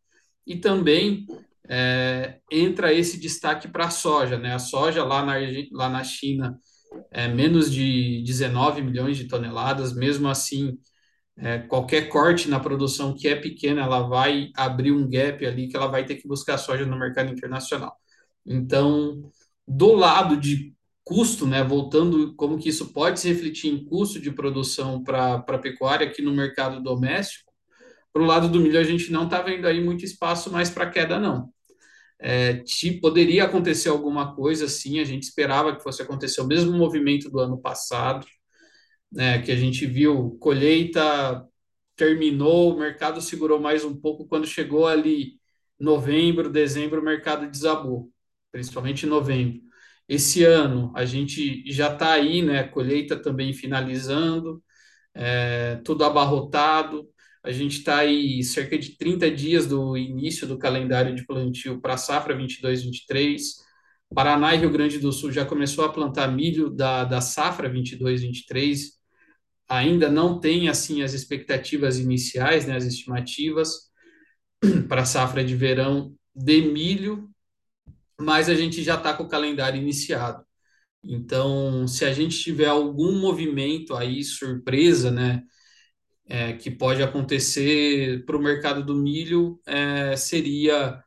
E 0.47 0.55
também 0.55 1.27
é, 1.69 2.39
entra 2.51 2.91
esse 2.91 3.19
destaque 3.19 3.67
para 3.67 3.85
a 3.85 3.91
soja, 3.91 4.37
né? 4.37 4.55
A 4.55 4.59
soja 4.59 5.03
lá 5.03 5.23
na, 5.23 5.35
lá 5.71 5.87
na 5.87 6.03
China 6.03 6.59
é 7.11 7.27
menos 7.27 7.71
de 7.71 8.23
19 8.23 8.81
milhões 8.81 9.17
de 9.17 9.27
toneladas, 9.27 9.93
mesmo 9.95 10.27
assim, 10.27 10.77
é, 11.37 11.59
qualquer 11.59 12.09
corte 12.09 12.49
na 12.49 12.59
produção 12.59 13.15
que 13.15 13.27
é 13.27 13.35
pequena, 13.35 13.81
ela 13.81 14.01
vai 14.01 14.51
abrir 14.55 14.91
um 14.91 15.09
gap 15.09 15.45
ali 15.45 15.67
que 15.67 15.75
ela 15.77 15.87
vai 15.87 16.05
ter 16.05 16.15
que 16.15 16.27
buscar 16.27 16.57
soja 16.57 16.85
no 16.85 16.97
mercado 16.97 17.31
internacional. 17.31 17.95
Então, 18.45 19.31
do 19.67 19.93
lado 19.93 20.37
de 20.37 20.73
custo, 21.03 21.45
né, 21.47 21.63
voltando 21.63 22.35
como 22.35 22.57
que 22.59 22.69
isso 22.69 22.93
pode 22.93 23.19
se 23.19 23.29
refletir 23.29 23.73
em 23.73 23.83
custo 23.85 24.19
de 24.19 24.31
produção 24.31 25.03
para 25.03 25.35
a 25.35 25.57
pecuária 25.57 26.07
aqui 26.07 26.21
no 26.21 26.33
mercado 26.33 26.81
doméstico, 26.83 27.51
para 28.13 28.21
o 28.21 28.25
lado 28.25 28.49
do 28.49 28.59
milho 28.59 28.79
a 28.79 28.83
gente 28.83 29.11
não 29.11 29.25
está 29.25 29.41
vendo 29.41 29.67
aí 29.67 29.83
muito 29.83 30.05
espaço 30.05 30.51
mais 30.51 30.69
para 30.69 30.89
queda, 30.89 31.19
não. 31.19 31.51
É, 32.19 32.55
te, 32.63 32.91
poderia 32.99 33.45
acontecer 33.45 33.89
alguma 33.89 34.35
coisa, 34.35 34.67
sim, 34.67 34.99
a 34.99 35.05
gente 35.05 35.23
esperava 35.23 35.75
que 35.75 35.83
fosse 35.83 36.01
acontecer 36.01 36.41
o 36.41 36.47
mesmo 36.47 36.77
movimento 36.77 37.29
do 37.29 37.39
ano 37.39 37.57
passado, 37.61 38.27
né, 39.11 39.41
que 39.41 39.51
a 39.51 39.55
gente 39.55 39.85
viu 39.85 40.37
colheita 40.39 41.45
terminou, 41.95 42.73
o 42.75 42.79
mercado 42.79 43.21
segurou 43.21 43.59
mais 43.59 43.83
um 43.85 43.95
pouco, 43.99 44.27
quando 44.27 44.47
chegou 44.47 44.87
ali 44.87 45.39
novembro, 45.79 46.49
dezembro, 46.49 47.01
o 47.01 47.03
mercado 47.05 47.49
desabou 47.49 48.11
principalmente 48.51 49.05
em 49.05 49.09
novembro. 49.09 49.61
Esse 50.07 50.43
ano 50.43 50.91
a 50.95 51.05
gente 51.05 51.63
já 51.71 51.93
está 51.93 52.13
aí, 52.13 52.41
né? 52.41 52.63
Colheita 52.63 53.17
também 53.21 53.53
finalizando, 53.53 54.63
é, 55.13 55.77
tudo 55.85 56.03
abarrotado. 56.05 57.09
A 57.43 57.51
gente 57.51 57.79
está 57.79 57.99
aí 57.99 58.43
cerca 58.43 58.77
de 58.77 58.97
30 58.97 59.31
dias 59.31 59.65
do 59.65 59.97
início 59.97 60.47
do 60.47 60.57
calendário 60.57 61.15
de 61.15 61.25
plantio 61.25 61.79
para 61.79 61.93
a 61.93 61.97
safra 61.97 62.35
22-23. 62.37 63.39
Paraná 64.13 64.55
e 64.55 64.57
Rio 64.59 64.71
Grande 64.71 64.99
do 64.99 65.11
Sul 65.11 65.31
já 65.31 65.45
começou 65.45 65.85
a 65.85 65.93
plantar 65.93 66.27
milho 66.27 66.69
da, 66.69 67.03
da 67.05 67.21
safra 67.21 67.69
22-23. 67.69 68.79
Ainda 69.69 70.09
não 70.09 70.39
tem 70.39 70.67
assim 70.67 71.01
as 71.01 71.13
expectativas 71.13 71.99
iniciais, 71.99 72.65
né, 72.65 72.75
as 72.75 72.85
estimativas 72.85 73.91
para 74.89 75.03
a 75.03 75.05
safra 75.05 75.43
de 75.43 75.55
verão 75.55 76.15
de 76.35 76.61
milho 76.61 77.29
mas 78.19 78.49
a 78.49 78.55
gente 78.55 78.83
já 78.83 78.95
está 78.95 79.13
com 79.13 79.23
o 79.23 79.29
calendário 79.29 79.81
iniciado. 79.81 80.43
Então, 81.03 81.87
se 81.87 82.03
a 82.03 82.11
gente 82.13 82.37
tiver 82.37 82.67
algum 82.67 83.17
movimento 83.17 83.95
aí, 83.95 84.23
surpresa, 84.23 85.09
né, 85.09 85.41
é, 86.29 86.53
que 86.53 86.71
pode 86.71 87.03
acontecer 87.03 88.23
para 88.25 88.37
o 88.37 88.41
mercado 88.41 88.83
do 88.85 88.95
milho, 88.95 89.59
é, 89.67 90.15
seria 90.15 91.03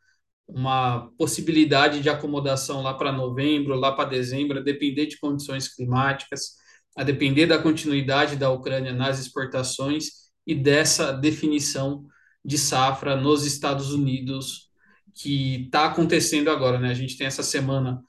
uma 0.47 1.11
possibilidade 1.17 2.01
de 2.01 2.11
acomodação 2.11 2.83
lá 2.83 2.95
para 2.95 3.13
novembro, 3.13 3.75
lá 3.77 3.93
para 3.93 4.09
dezembro, 4.09 4.63
depender 4.63 5.07
de 5.07 5.19
condições 5.19 5.69
climáticas. 5.75 6.61
a 6.97 7.05
depender 7.05 7.47
da 7.47 7.59
continuidade 7.59 8.37
da 8.37 8.51
Ucrânia 8.51 8.93
nas 8.93 9.19
exportações 9.19 10.31
e 10.47 10.55
dessa 10.55 11.13
definição 11.13 12.05
de 12.45 12.59
safra 12.59 13.17
nos 13.17 13.47
Estados 13.47 13.93
Unidos 13.95 14.71
que 15.15 15.65
está 15.65 15.87
acontecendo 15.87 16.51
agora, 16.51 16.79
né? 16.79 16.91
A 16.91 16.95
gente 16.95 17.17
tem 17.17 17.27
essa 17.27 17.43
semana 17.43 18.03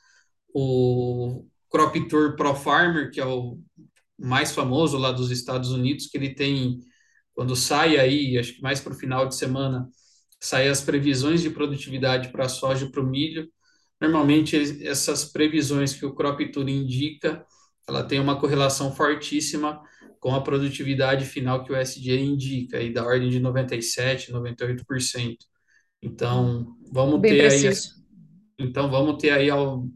o 0.53 1.45
Crop 1.69 1.95
Tour 2.07 2.35
Pro 2.35 2.55
Farmer, 2.55 3.11
que 3.11 3.19
é 3.19 3.25
o 3.25 3.59
mais 4.17 4.51
famoso 4.51 4.97
lá 4.97 5.11
dos 5.11 5.31
Estados 5.31 5.71
Unidos, 5.71 6.07
que 6.07 6.17
ele 6.17 6.33
tem, 6.33 6.79
quando 7.33 7.55
sai 7.55 7.97
aí, 7.97 8.37
acho 8.37 8.55
que 8.55 8.61
mais 8.61 8.79
para 8.81 8.93
o 8.93 8.95
final 8.95 9.27
de 9.27 9.35
semana, 9.35 9.89
sai 10.39 10.67
as 10.69 10.81
previsões 10.81 11.41
de 11.41 11.49
produtividade 11.49 12.29
para 12.31 12.45
a 12.45 12.49
soja 12.49 12.85
e 12.85 12.91
para 12.91 13.01
o 13.01 13.05
milho. 13.05 13.49
Normalmente, 13.99 14.55
essas 14.87 15.25
previsões 15.25 15.93
que 15.93 16.05
o 16.05 16.13
Crop 16.13 16.39
Tour 16.51 16.67
indica, 16.69 17.45
ela 17.87 18.03
tem 18.03 18.19
uma 18.19 18.39
correlação 18.39 18.93
fortíssima 18.95 19.81
com 20.19 20.33
a 20.35 20.41
produtividade 20.41 21.25
final 21.25 21.63
que 21.63 21.71
o 21.71 21.75
SDA 21.75 22.15
indica, 22.19 22.77
aí 22.77 22.91
da 22.93 23.05
ordem 23.05 23.29
de 23.29 23.39
97%, 23.39 24.31
98%. 24.31 25.45
Então, 26.01 26.75
vamos 26.91 27.21
Bem 27.21 27.27
ter 27.27 27.45
aí, 27.51 27.69
preciso. 27.69 28.03
então 28.59 28.89
vamos 28.89 29.17
ter 29.21 29.31
aí 29.31 29.49
ao, 29.49 29.87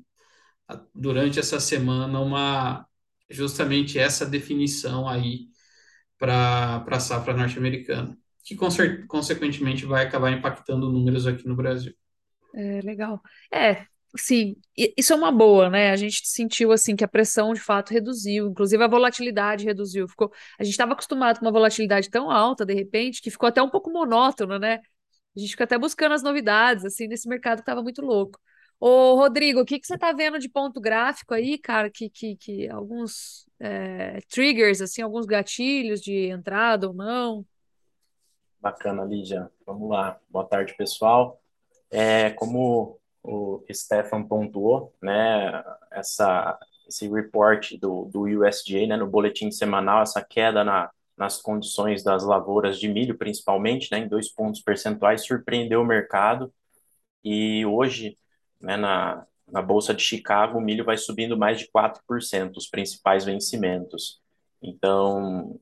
durante 0.93 1.39
essa 1.39 1.59
semana 1.59 2.19
uma 2.19 2.85
justamente 3.29 3.99
essa 3.99 4.25
definição 4.25 5.07
aí 5.07 5.47
para 6.17 6.83
a 6.89 6.99
safra 6.99 7.33
norte-americana, 7.35 8.17
que 8.43 8.55
conse- 8.55 9.05
consequentemente 9.07 9.85
vai 9.85 10.05
acabar 10.05 10.31
impactando 10.31 10.91
números 10.91 11.27
aqui 11.27 11.47
no 11.47 11.55
Brasil. 11.55 11.93
É, 12.55 12.81
legal. 12.81 13.21
É, 13.53 13.85
sim, 14.17 14.55
isso 14.97 15.13
é 15.13 15.15
uma 15.15 15.31
boa, 15.31 15.69
né? 15.69 15.91
A 15.91 15.95
gente 15.95 16.27
sentiu 16.27 16.71
assim 16.71 16.95
que 16.95 17.03
a 17.03 17.07
pressão 17.07 17.53
de 17.53 17.59
fato 17.59 17.91
reduziu, 17.93 18.47
inclusive 18.49 18.83
a 18.83 18.87
volatilidade 18.87 19.65
reduziu. 19.65 20.07
Ficou, 20.07 20.31
a 20.59 20.63
gente 20.63 20.71
estava 20.73 20.93
acostumado 20.93 21.39
com 21.39 21.45
uma 21.45 21.51
volatilidade 21.51 22.09
tão 22.09 22.31
alta 22.31 22.65
de 22.65 22.73
repente 22.73 23.21
que 23.21 23.29
ficou 23.31 23.47
até 23.49 23.61
um 23.61 23.69
pouco 23.69 23.91
monótono, 23.91 24.57
né? 24.59 24.79
A 25.35 25.39
gente 25.39 25.51
fica 25.51 25.65
até 25.65 25.77
buscando 25.79 26.13
as 26.13 26.23
novidades 26.23 26.85
assim 26.85 27.07
nesse 27.07 27.27
mercado 27.29 27.57
que 27.59 27.63
estava 27.63 27.83
muito 27.83 28.01
louco. 28.03 28.39
Ô, 28.79 29.15
Rodrigo, 29.15 29.61
o 29.61 29.65
que 29.65 29.79
que 29.79 29.87
você 29.87 29.95
está 29.95 30.11
vendo 30.11 30.37
de 30.37 30.47
ponto 30.47 30.79
gráfico 30.79 31.33
aí, 31.33 31.57
cara? 31.57 31.89
Que, 31.89 32.09
que, 32.09 32.35
que 32.35 32.69
alguns 32.69 33.47
é, 33.59 34.19
triggers, 34.29 34.81
assim, 34.81 35.01
alguns 35.01 35.25
gatilhos 35.25 35.99
de 35.99 36.29
entrada 36.29 36.87
ou 36.87 36.93
não? 36.93 37.45
Bacana, 38.59 39.03
Lídia. 39.03 39.49
Vamos 39.65 39.89
lá. 39.89 40.19
Boa 40.29 40.45
tarde, 40.45 40.75
pessoal. 40.75 41.41
É, 41.89 42.31
como 42.31 42.99
o 43.23 43.63
Stefan 43.71 44.23
pontuou, 44.23 44.93
né, 45.01 45.63
essa, 45.91 46.57
esse 46.87 47.09
report 47.09 47.73
do, 47.79 48.05
do 48.05 48.21
USDA, 48.21 48.87
né, 48.87 48.95
no 48.95 49.07
boletim 49.07 49.49
semanal, 49.51 50.03
essa 50.03 50.23
queda 50.23 50.63
na, 50.63 50.89
nas 51.17 51.41
condições 51.41 52.03
das 52.03 52.23
lavouras 52.23 52.79
de 52.79 52.87
milho, 52.87 53.17
principalmente, 53.17 53.91
né, 53.91 53.99
em 53.99 54.07
dois 54.07 54.29
pontos 54.29 54.61
percentuais, 54.61 55.25
surpreendeu 55.25 55.81
o 55.81 55.85
mercado. 55.85 56.53
E 57.23 57.65
hoje, 57.65 58.17
né, 58.59 58.77
na, 58.77 59.25
na 59.47 59.61
Bolsa 59.61 59.93
de 59.93 60.03
Chicago, 60.03 60.57
o 60.57 60.61
milho 60.61 60.83
vai 60.83 60.97
subindo 60.97 61.37
mais 61.37 61.59
de 61.59 61.69
4%, 61.69 62.57
os 62.57 62.67
principais 62.67 63.23
vencimentos. 63.23 64.19
Então, 64.61 65.57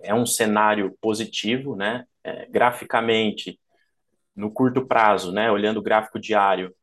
é 0.00 0.14
um 0.14 0.26
cenário 0.26 0.96
positivo, 1.00 1.76
né? 1.76 2.06
É, 2.24 2.46
graficamente, 2.46 3.58
no 4.34 4.50
curto 4.50 4.86
prazo, 4.86 5.32
né? 5.32 5.50
Olhando 5.50 5.78
o 5.78 5.82
gráfico 5.82 6.18
diário, 6.18 6.74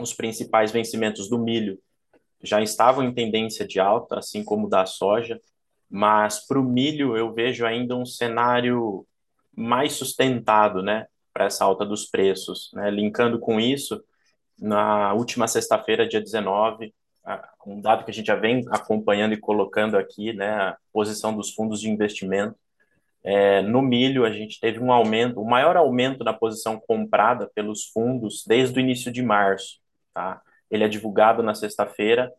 os 0.00 0.12
principais 0.12 0.72
vencimentos 0.72 1.28
do 1.28 1.38
milho 1.38 1.78
já 2.42 2.60
estavam 2.62 3.04
em 3.04 3.14
tendência 3.14 3.66
de 3.66 3.80
alta, 3.80 4.18
assim 4.18 4.44
como 4.44 4.68
da 4.68 4.84
soja, 4.86 5.40
mas 5.88 6.46
para 6.46 6.58
o 6.58 6.64
milho 6.64 7.16
eu 7.16 7.32
vejo 7.32 7.64
ainda 7.64 7.96
um 7.96 8.04
cenário 8.04 9.06
mais 9.54 9.94
sustentado, 9.94 10.82
né? 10.82 11.06
Para 11.32 11.46
essa 11.46 11.64
alta 11.64 11.84
dos 11.84 12.06
preços, 12.06 12.70
né? 12.74 12.90
Linkando 12.90 13.38
com 13.38 13.60
isso, 13.60 14.02
na 14.60 15.12
última 15.14 15.48
sexta-feira, 15.48 16.08
dia 16.08 16.20
19, 16.20 16.94
um 17.66 17.80
dado 17.80 18.04
que 18.04 18.10
a 18.10 18.14
gente 18.14 18.26
já 18.26 18.36
vem 18.36 18.64
acompanhando 18.70 19.34
e 19.34 19.40
colocando 19.40 19.96
aqui, 19.96 20.32
né? 20.32 20.48
A 20.48 20.76
posição 20.92 21.34
dos 21.34 21.52
fundos 21.52 21.80
de 21.80 21.90
investimento 21.90 22.56
é, 23.26 23.60
no 23.60 23.82
milho, 23.82 24.24
a 24.24 24.30
gente 24.30 24.60
teve 24.60 24.78
um 24.78 24.92
aumento, 24.92 25.40
o 25.40 25.44
maior 25.44 25.76
aumento 25.76 26.22
na 26.22 26.32
posição 26.32 26.78
comprada 26.78 27.50
pelos 27.52 27.86
fundos 27.86 28.44
desde 28.46 28.78
o 28.78 28.80
início 28.80 29.10
de 29.10 29.20
março. 29.20 29.80
Tá? 30.14 30.40
Ele 30.70 30.84
é 30.84 30.88
divulgado 30.88 31.42
na 31.42 31.52
sexta-feira, 31.52 32.32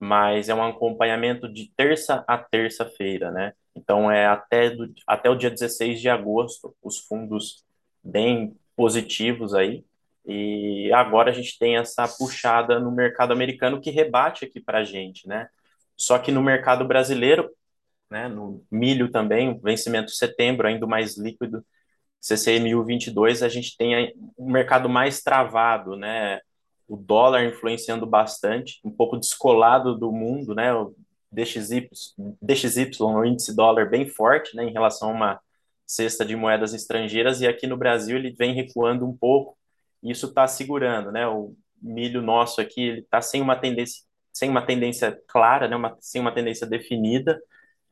mas 0.00 0.48
é 0.48 0.54
um 0.54 0.64
acompanhamento 0.64 1.48
de 1.48 1.70
terça 1.76 2.24
a 2.26 2.36
terça-feira, 2.36 3.30
né? 3.30 3.52
Então, 3.72 4.10
é 4.10 4.26
até, 4.26 4.70
do, 4.70 4.92
até 5.06 5.30
o 5.30 5.36
dia 5.36 5.48
16 5.48 6.00
de 6.00 6.08
agosto, 6.08 6.74
os 6.82 6.98
fundos 6.98 7.64
bem 8.02 8.56
positivos 8.74 9.54
aí. 9.54 9.84
E 10.26 10.92
agora 10.92 11.30
a 11.30 11.34
gente 11.34 11.58
tem 11.58 11.76
essa 11.76 12.06
puxada 12.06 12.78
no 12.78 12.92
mercado 12.92 13.32
americano 13.32 13.80
que 13.80 13.90
rebate 13.90 14.44
aqui 14.44 14.60
para 14.60 14.78
a 14.78 14.84
gente, 14.84 15.26
né? 15.26 15.48
Só 15.96 16.18
que 16.18 16.32
no 16.32 16.42
mercado 16.42 16.86
brasileiro, 16.86 17.50
né? 18.10 18.28
No 18.28 18.64
milho 18.70 19.10
também, 19.10 19.58
vencimento 19.60 20.10
setembro, 20.12 20.66
ainda 20.68 20.86
mais 20.86 21.16
líquido, 21.16 21.64
CCMU 22.20 22.84
22, 22.84 23.42
a 23.42 23.48
gente 23.48 23.76
tem 23.76 24.14
um 24.38 24.50
mercado 24.50 24.88
mais 24.88 25.22
travado, 25.22 25.96
né? 25.96 26.40
O 26.86 26.96
dólar 26.96 27.44
influenciando 27.44 28.06
bastante, 28.06 28.80
um 28.84 28.90
pouco 28.90 29.16
descolado 29.16 29.98
do 29.98 30.12
mundo, 30.12 30.54
né? 30.54 30.72
O 30.72 30.94
DXY, 31.32 31.88
DXY, 32.40 32.90
o 33.00 33.24
índice 33.24 33.56
dólar 33.56 33.88
bem 33.90 34.06
forte, 34.06 34.54
né? 34.54 34.64
Em 34.64 34.72
relação 34.72 35.10
a 35.10 35.12
uma 35.12 35.40
cesta 35.86 36.24
de 36.24 36.36
moedas 36.36 36.72
estrangeiras, 36.74 37.40
e 37.40 37.46
aqui 37.46 37.66
no 37.66 37.76
Brasil 37.76 38.16
ele 38.16 38.30
vem 38.32 38.54
recuando 38.54 39.06
um 39.06 39.16
pouco, 39.16 39.56
isso 40.02 40.26
está 40.26 40.46
segurando, 40.46 41.12
né? 41.12 41.26
O 41.26 41.54
milho 41.80 42.22
nosso 42.22 42.60
aqui, 42.60 42.80
ele 42.82 43.00
está 43.00 43.20
sem 43.20 43.40
uma 43.40 43.56
tendência 43.56 44.04
sem 44.32 44.48
uma 44.48 44.64
tendência 44.64 45.20
clara, 45.28 45.68
né, 45.68 45.76
uma, 45.76 45.96
sem 46.00 46.20
uma 46.20 46.34
tendência 46.34 46.66
definida, 46.66 47.40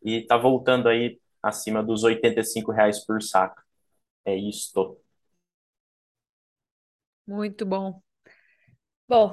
e 0.02 0.22
está 0.22 0.36
voltando 0.36 0.88
aí 0.88 1.20
acima 1.42 1.82
dos 1.82 2.02
85 2.02 2.72
reais 2.72 3.04
por 3.04 3.22
saco. 3.22 3.62
É 4.24 4.34
isto. 4.34 4.98
Muito 7.26 7.66
bom. 7.66 8.00
Bom, 9.06 9.30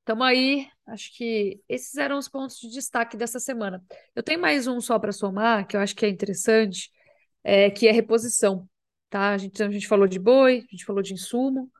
estamos 0.00 0.26
aí. 0.26 0.68
Acho 0.86 1.16
que 1.16 1.60
esses 1.68 1.96
eram 1.96 2.18
os 2.18 2.28
pontos 2.28 2.58
de 2.58 2.68
destaque 2.70 3.16
dessa 3.16 3.40
semana. 3.40 3.82
Eu 4.14 4.22
tenho 4.22 4.40
mais 4.40 4.66
um 4.66 4.80
só 4.80 4.98
para 4.98 5.12
somar, 5.12 5.66
que 5.66 5.76
eu 5.76 5.80
acho 5.80 5.94
que 5.94 6.04
é 6.04 6.08
interessante, 6.08 6.90
é, 7.42 7.70
que 7.70 7.88
é 7.88 7.92
reposição. 7.92 8.68
Tá? 9.08 9.30
A 9.30 9.38
gente, 9.38 9.62
a 9.62 9.70
gente 9.70 9.86
falou 9.88 10.06
de 10.06 10.18
boi, 10.18 10.58
a 10.58 10.70
gente 10.70 10.84
falou 10.84 11.02
de 11.02 11.14
insumo. 11.14 11.70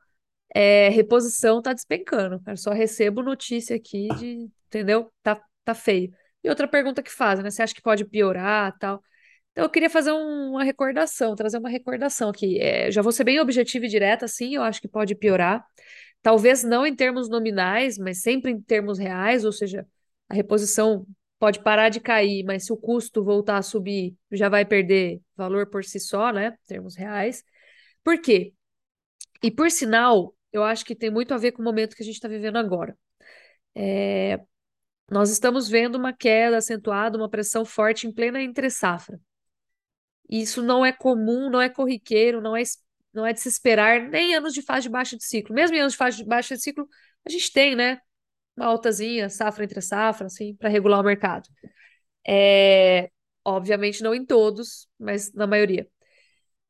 É, 0.55 0.89
reposição 0.89 1.61
tá 1.61 1.73
despencando. 1.73 2.41
Eu 2.47 2.57
só 2.57 2.71
recebo 2.71 3.23
notícia 3.23 3.75
aqui 3.75 4.07
de, 4.13 4.49
entendeu? 4.67 5.11
Tá, 5.23 5.41
tá 5.65 5.73
feio. 5.73 6.11
E 6.43 6.49
outra 6.49 6.67
pergunta 6.67 7.01
que 7.03 7.11
fazem, 7.11 7.43
né? 7.43 7.49
Você 7.51 7.61
acha 7.63 7.73
que 7.73 7.81
pode 7.81 8.05
piorar, 8.05 8.77
tal? 8.79 9.01
Então, 9.51 9.65
eu 9.65 9.69
queria 9.69 9.89
fazer 9.89 10.11
um- 10.11 10.51
uma 10.51 10.63
recordação, 10.63 11.35
trazer 11.35 11.59
uma 11.59 11.69
recordação 11.69 12.29
aqui. 12.29 12.59
É, 12.59 12.91
já 12.91 13.01
vou 13.01 13.11
ser 13.11 13.23
bem 13.23 13.39
objetiva 13.39 13.85
e 13.85 13.89
direta, 13.89 14.27
sim, 14.27 14.55
eu 14.55 14.63
acho 14.63 14.81
que 14.81 14.87
pode 14.87 15.15
piorar. 15.15 15.65
Talvez 16.21 16.63
não 16.63 16.85
em 16.85 16.95
termos 16.95 17.29
nominais, 17.29 17.97
mas 17.97 18.21
sempre 18.21 18.51
em 18.51 18.61
termos 18.61 18.97
reais, 18.99 19.45
ou 19.45 19.51
seja, 19.51 19.85
a 20.29 20.33
reposição 20.35 21.05
pode 21.39 21.61
parar 21.61 21.89
de 21.89 21.99
cair, 21.99 22.43
mas 22.45 22.65
se 22.65 22.73
o 22.73 22.77
custo 22.77 23.23
voltar 23.23 23.57
a 23.57 23.61
subir, 23.61 24.15
já 24.31 24.49
vai 24.49 24.65
perder 24.65 25.21
valor 25.35 25.67
por 25.69 25.83
si 25.83 25.99
só, 25.99 26.31
né? 26.31 26.57
Em 26.63 26.67
termos 26.67 26.95
reais. 26.95 27.43
Por 28.03 28.19
quê? 28.21 28.53
E 29.43 29.51
por 29.51 29.69
sinal, 29.71 30.35
eu 30.53 30.63
acho 30.63 30.85
que 30.85 30.95
tem 30.95 31.09
muito 31.09 31.33
a 31.33 31.37
ver 31.37 31.51
com 31.51 31.61
o 31.61 31.65
momento 31.65 31.95
que 31.95 32.03
a 32.03 32.05
gente 32.05 32.15
está 32.15 32.27
vivendo 32.27 32.57
agora. 32.57 32.97
É, 33.75 34.39
nós 35.11 35.29
estamos 35.29 35.67
vendo 35.69 35.95
uma 35.95 36.13
queda 36.13 36.57
acentuada, 36.57 37.17
uma 37.17 37.29
pressão 37.29 37.65
forte 37.65 38.07
em 38.07 38.13
plena 38.13 38.41
entre-safra. 38.41 39.19
Isso 40.29 40.61
não 40.61 40.85
é 40.85 40.91
comum, 40.91 41.49
não 41.49 41.61
é 41.61 41.69
corriqueiro, 41.69 42.41
não 42.41 42.55
é, 42.55 42.63
não 43.13 43.25
é 43.25 43.33
de 43.33 43.39
se 43.41 43.49
esperar 43.49 44.09
nem 44.09 44.31
em 44.31 44.35
anos 44.35 44.53
de 44.53 44.61
fase 44.61 44.83
de 44.83 44.89
baixa 44.89 45.17
de 45.17 45.23
ciclo. 45.25 45.53
Mesmo 45.53 45.75
em 45.75 45.79
anos 45.79 45.93
de 45.93 45.97
fase 45.97 46.17
de 46.17 46.25
baixa 46.25 46.55
de 46.55 46.61
ciclo, 46.63 46.87
a 47.25 47.29
gente 47.29 47.51
tem, 47.51 47.75
né, 47.75 47.99
uma 48.55 48.67
altazinha, 48.67 49.29
safra 49.29 49.63
entre 49.65 49.81
safra, 49.81 50.27
assim, 50.27 50.55
para 50.55 50.69
regular 50.69 50.99
o 51.01 51.03
mercado. 51.03 51.47
É, 52.27 53.11
obviamente 53.43 54.01
não 54.03 54.15
em 54.15 54.25
todos, 54.25 54.87
mas 54.99 55.33
na 55.33 55.47
maioria. 55.47 55.87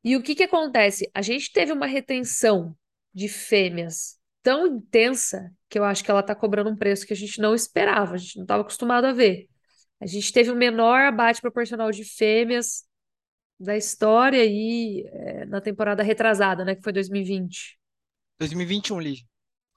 E 0.02 0.16
o 0.16 0.22
que 0.22 0.34
que 0.34 0.42
acontece? 0.44 1.10
A 1.14 1.22
gente 1.22 1.52
teve 1.52 1.72
uma 1.72 1.86
retenção 1.86 2.76
de 3.14 3.28
fêmeas 3.28 4.18
tão 4.42 4.66
intensa 4.66 5.50
que 5.70 5.78
eu 5.78 5.84
acho 5.84 6.04
que 6.04 6.10
ela 6.10 6.20
está 6.20 6.34
cobrando 6.34 6.68
um 6.68 6.76
preço 6.76 7.06
que 7.06 7.14
a 7.14 7.16
gente 7.16 7.40
não 7.40 7.54
esperava, 7.54 8.14
a 8.14 8.18
gente 8.18 8.36
não 8.36 8.44
estava 8.44 8.60
acostumado 8.60 9.06
a 9.06 9.12
ver. 9.12 9.48
A 10.00 10.06
gente 10.06 10.30
teve 10.32 10.50
o 10.50 10.54
menor 10.54 11.00
abate 11.00 11.40
proporcional 11.40 11.90
de 11.90 12.04
fêmeas 12.04 12.84
da 13.58 13.76
história 13.76 14.42
aí 14.42 15.02
é, 15.10 15.46
na 15.46 15.60
temporada 15.60 16.02
retrasada, 16.02 16.64
né, 16.64 16.74
que 16.74 16.82
foi 16.82 16.92
2020. 16.92 17.78
2021, 18.38 19.00
Lígia. 19.00 19.26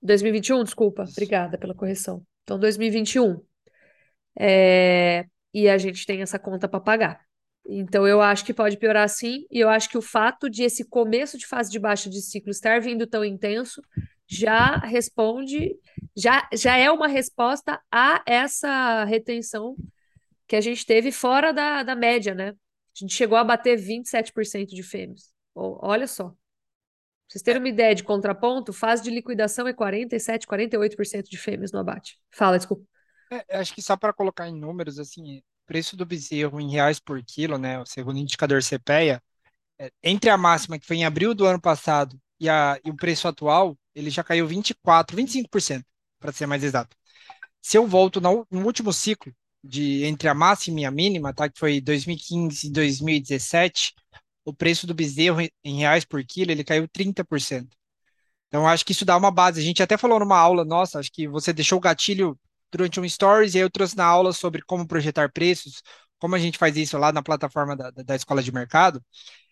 2021, 0.02 0.64
desculpa, 0.64 1.04
Isso. 1.04 1.14
obrigada 1.14 1.58
pela 1.58 1.74
correção. 1.74 2.26
Então, 2.44 2.60
2021. 2.60 3.42
É, 4.38 5.26
e 5.54 5.70
a 5.70 5.78
gente 5.78 6.06
tem 6.06 6.22
essa 6.22 6.38
conta 6.38 6.68
para 6.68 6.80
pagar. 6.80 7.27
Então, 7.70 8.08
eu 8.08 8.22
acho 8.22 8.46
que 8.46 8.54
pode 8.54 8.78
piorar 8.78 9.10
sim, 9.10 9.46
e 9.52 9.60
eu 9.60 9.68
acho 9.68 9.90
que 9.90 9.98
o 9.98 10.02
fato 10.02 10.50
de 10.50 10.64
esse 10.64 10.86
começo 10.86 11.38
de 11.38 11.46
fase 11.46 11.70
de 11.70 11.80
baixa 11.80 12.10
de 12.10 12.22
ciclo 12.22 12.50
estar 12.50 12.80
vindo 12.80 13.06
tão 13.06 13.26
intenso 13.26 13.82
já 14.26 14.78
responde, 14.78 15.76
já, 16.16 16.48
já 16.54 16.78
é 16.78 16.90
uma 16.90 17.08
resposta 17.08 17.82
a 17.92 18.22
essa 18.26 19.04
retenção 19.06 19.76
que 20.48 20.56
a 20.56 20.62
gente 20.62 20.86
teve 20.86 21.12
fora 21.12 21.52
da, 21.52 21.84
da 21.84 21.96
média, 21.96 22.34
né? 22.34 22.50
A 22.50 23.00
gente 23.00 23.14
chegou 23.14 23.38
a 23.38 23.44
bater 23.44 23.78
27% 23.78 24.68
de 24.68 24.82
fêmeas. 24.82 25.34
Olha 25.54 26.08
só. 26.08 26.30
Pra 26.30 26.36
vocês 27.28 27.42
terem 27.42 27.62
uma 27.62 27.70
ideia 27.70 27.94
de 27.94 28.04
contraponto, 28.04 28.72
fase 28.72 29.04
de 29.04 29.10
liquidação 29.10 29.68
é 29.68 29.74
47, 29.74 30.48
48% 30.48 31.30
de 31.30 31.38
fêmeas 31.38 31.72
no 31.74 31.80
abate. 31.80 32.18
Fala, 32.32 32.58
desculpa. 32.58 32.86
É, 33.30 33.58
acho 33.58 33.76
que 33.76 33.82
só 33.82 33.98
para 33.98 34.14
colocar 34.14 34.48
em 34.48 34.58
números, 34.58 34.98
assim, 34.98 35.42
preço 35.68 35.96
do 35.98 36.06
bezerro 36.06 36.60
em 36.60 36.72
reais 36.72 37.00
por 37.00 37.22
quilo, 37.24 37.58
né, 37.58 37.80
o 37.80 37.86
segundo 37.86 38.18
indicador 38.18 38.62
CPEA, 38.64 39.22
é, 39.80 39.92
entre 40.02 40.30
a 40.30 40.38
máxima 40.38 40.80
que 40.80 40.88
foi 40.88 40.98
em 40.98 41.06
abril 41.06 41.36
do 41.36 41.46
ano 41.46 41.62
passado 41.62 42.20
e, 42.40 42.50
a, 42.50 42.80
e 42.84 42.90
o 42.90 42.96
preço 42.96 43.28
atual, 43.28 43.78
ele 43.94 44.10
já 44.10 44.24
caiu 44.24 44.48
24, 44.48 45.16
25%, 45.18 45.84
para 46.20 46.32
ser 46.32 46.48
mais 46.48 46.64
exato. 46.64 46.96
Se 47.62 47.78
eu 47.78 47.88
volto 47.88 48.22
no, 48.22 48.48
no, 48.50 48.66
último 48.66 48.94
ciclo, 48.94 49.34
de 49.64 50.06
entre 50.06 50.30
a 50.30 50.34
máxima 50.34 50.82
e 50.82 50.86
a 50.86 50.92
mínima, 50.92 51.34
tá, 51.34 51.50
que 51.50 51.60
foi 51.60 51.82
2015 51.82 52.68
e 52.68 52.72
2017, 52.72 53.94
o 54.46 54.54
preço 54.54 54.88
do 54.88 54.94
bezerro 54.94 55.42
em 55.64 55.80
reais 55.80 56.06
por 56.06 56.24
quilo, 56.26 56.52
ele 56.52 56.64
caiu 56.64 56.88
30%. 56.88 57.68
Então, 58.48 58.66
acho 58.68 58.86
que 58.86 58.94
isso 58.94 59.04
dá 59.06 59.18
uma 59.18 59.32
base. 59.32 59.60
A 59.60 59.64
gente 59.64 59.84
até 59.84 59.98
falou 59.98 60.20
numa 60.20 60.38
aula 60.38 60.64
nossa, 60.64 61.00
acho 61.00 61.12
que 61.12 61.28
você 61.28 61.52
deixou 61.52 61.78
o 61.78 61.82
gatilho 61.82 62.40
durante 62.72 63.00
um 63.00 63.08
stories, 63.08 63.54
e 63.56 63.58
aí 63.58 63.64
eu 63.64 63.70
trouxe 63.70 63.96
na 63.98 64.06
aula 64.06 64.34
sobre 64.34 64.62
como 64.64 64.88
projetar 64.88 65.32
preços, 65.32 65.82
como 66.20 66.36
a 66.36 66.40
gente 66.40 66.58
faz 66.58 66.76
isso 66.78 66.98
lá 66.98 67.12
na 67.12 67.24
plataforma 67.24 67.76
da, 67.76 67.92
da 67.92 68.16
escola 68.16 68.42
de 68.44 68.52
mercado. 68.52 69.04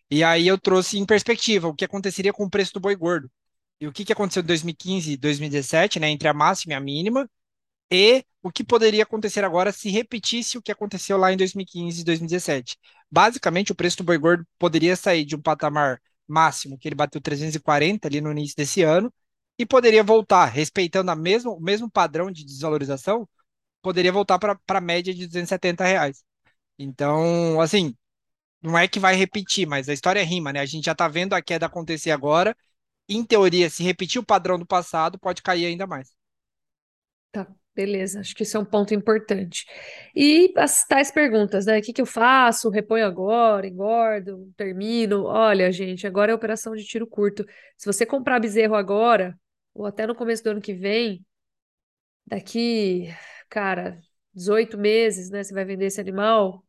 E 0.09 0.23
aí 0.23 0.47
eu 0.47 0.57
trouxe 0.59 0.97
em 0.97 1.05
perspectiva 1.05 1.67
o 1.67 1.75
que 1.75 1.85
aconteceria 1.85 2.33
com 2.33 2.45
o 2.45 2.49
preço 2.49 2.73
do 2.73 2.79
boi 2.79 2.95
gordo. 2.95 3.29
E 3.79 3.87
o 3.87 3.91
que, 3.93 4.05
que 4.05 4.13
aconteceu 4.13 4.43
em 4.43 4.45
2015 4.45 5.13
e 5.13 5.17
2017, 5.17 5.99
né, 5.99 6.09
entre 6.09 6.27
a 6.27 6.33
máxima 6.33 6.73
e 6.73 6.75
a 6.77 6.79
mínima, 6.79 7.29
e 7.91 8.23
o 8.41 8.51
que 8.51 8.63
poderia 8.63 9.03
acontecer 9.03 9.43
agora 9.43 9.71
se 9.71 9.89
repetisse 9.89 10.57
o 10.57 10.61
que 10.61 10.71
aconteceu 10.71 11.17
lá 11.17 11.31
em 11.31 11.37
2015 11.37 12.01
e 12.01 12.03
2017. 12.03 12.77
Basicamente, 13.11 13.71
o 13.71 13.75
preço 13.75 13.97
do 13.97 14.03
boi 14.03 14.17
gordo 14.17 14.45
poderia 14.57 14.95
sair 14.95 15.25
de 15.25 15.35
um 15.35 15.41
patamar 15.41 16.01
máximo, 16.27 16.77
que 16.77 16.87
ele 16.87 16.95
bateu 16.95 17.21
340 17.21 18.07
ali 18.07 18.21
no 18.21 18.31
início 18.31 18.55
desse 18.57 18.81
ano, 18.81 19.13
e 19.57 19.65
poderia 19.65 20.03
voltar, 20.03 20.45
respeitando 20.45 21.11
a 21.11 21.15
mesmo, 21.15 21.53
o 21.53 21.61
mesmo 21.61 21.89
padrão 21.89 22.31
de 22.31 22.45
desvalorização, 22.45 23.27
poderia 23.81 24.11
voltar 24.11 24.39
para 24.39 24.59
a 24.67 24.81
média 24.81 25.13
de 25.13 25.25
270 25.27 25.85
reais. 25.85 26.23
Então, 26.77 27.61
assim, 27.61 27.95
não 28.61 28.77
é 28.77 28.87
que 28.87 28.99
vai 28.99 29.15
repetir, 29.15 29.67
mas 29.67 29.89
a 29.89 29.93
história 29.93 30.23
rima, 30.23 30.51
né? 30.53 30.59
A 30.59 30.65
gente 30.65 30.85
já 30.85 30.93
está 30.93 31.07
vendo 31.07 31.33
a 31.33 31.41
queda 31.41 31.67
acontecer 31.67 32.11
agora. 32.11 32.55
Em 33.07 33.23
teoria, 33.23 33.69
se 33.69 33.83
repetir 33.83 34.19
o 34.19 34.25
padrão 34.25 34.57
do 34.59 34.65
passado, 34.65 35.19
pode 35.19 35.41
cair 35.43 35.65
ainda 35.67 35.87
mais. 35.87 36.15
Tá, 37.31 37.47
beleza. 37.75 38.21
Acho 38.21 38.35
que 38.35 38.43
isso 38.43 38.57
é 38.57 38.59
um 38.59 38.65
ponto 38.65 38.93
importante. 38.93 39.65
E 40.15 40.53
as 40.57 40.85
tais 40.87 41.11
perguntas, 41.11 41.65
né? 41.65 41.79
O 41.79 41.81
que, 41.81 41.93
que 41.93 42.01
eu 42.01 42.05
faço? 42.05 42.69
Reponho 42.69 43.05
agora, 43.05 43.67
engordo, 43.67 44.51
termino? 44.57 45.25
Olha, 45.25 45.71
gente, 45.71 46.07
agora 46.07 46.31
é 46.31 46.35
operação 46.35 46.75
de 46.75 46.85
tiro 46.85 47.05
curto. 47.07 47.45
Se 47.77 47.85
você 47.85 48.05
comprar 48.05 48.39
bezerro 48.39 48.75
agora, 48.75 49.37
ou 49.75 49.85
até 49.85 50.07
no 50.07 50.15
começo 50.15 50.43
do 50.43 50.51
ano 50.51 50.61
que 50.61 50.73
vem, 50.73 51.25
daqui, 52.25 53.07
cara, 53.49 53.99
18 54.33 54.77
meses, 54.77 55.29
né? 55.29 55.43
Você 55.43 55.53
vai 55.53 55.65
vender 55.65 55.85
esse 55.85 56.01
animal, 56.01 56.65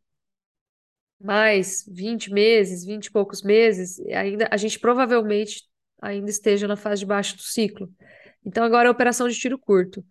mais 1.20 1.84
20 1.88 2.32
meses, 2.32 2.84
20 2.84 3.06
e 3.06 3.10
poucos 3.10 3.42
meses, 3.42 3.98
ainda 4.10 4.48
a 4.50 4.56
gente 4.56 4.78
provavelmente 4.78 5.64
ainda 6.00 6.30
esteja 6.30 6.68
na 6.68 6.76
fase 6.76 7.00
de 7.00 7.06
baixo 7.06 7.36
do 7.36 7.42
ciclo. 7.42 7.90
Então 8.44 8.62
agora 8.64 8.88
é 8.88 8.90
operação 8.90 9.28
de 9.28 9.38
tiro 9.38 9.58
curto. 9.58 10.04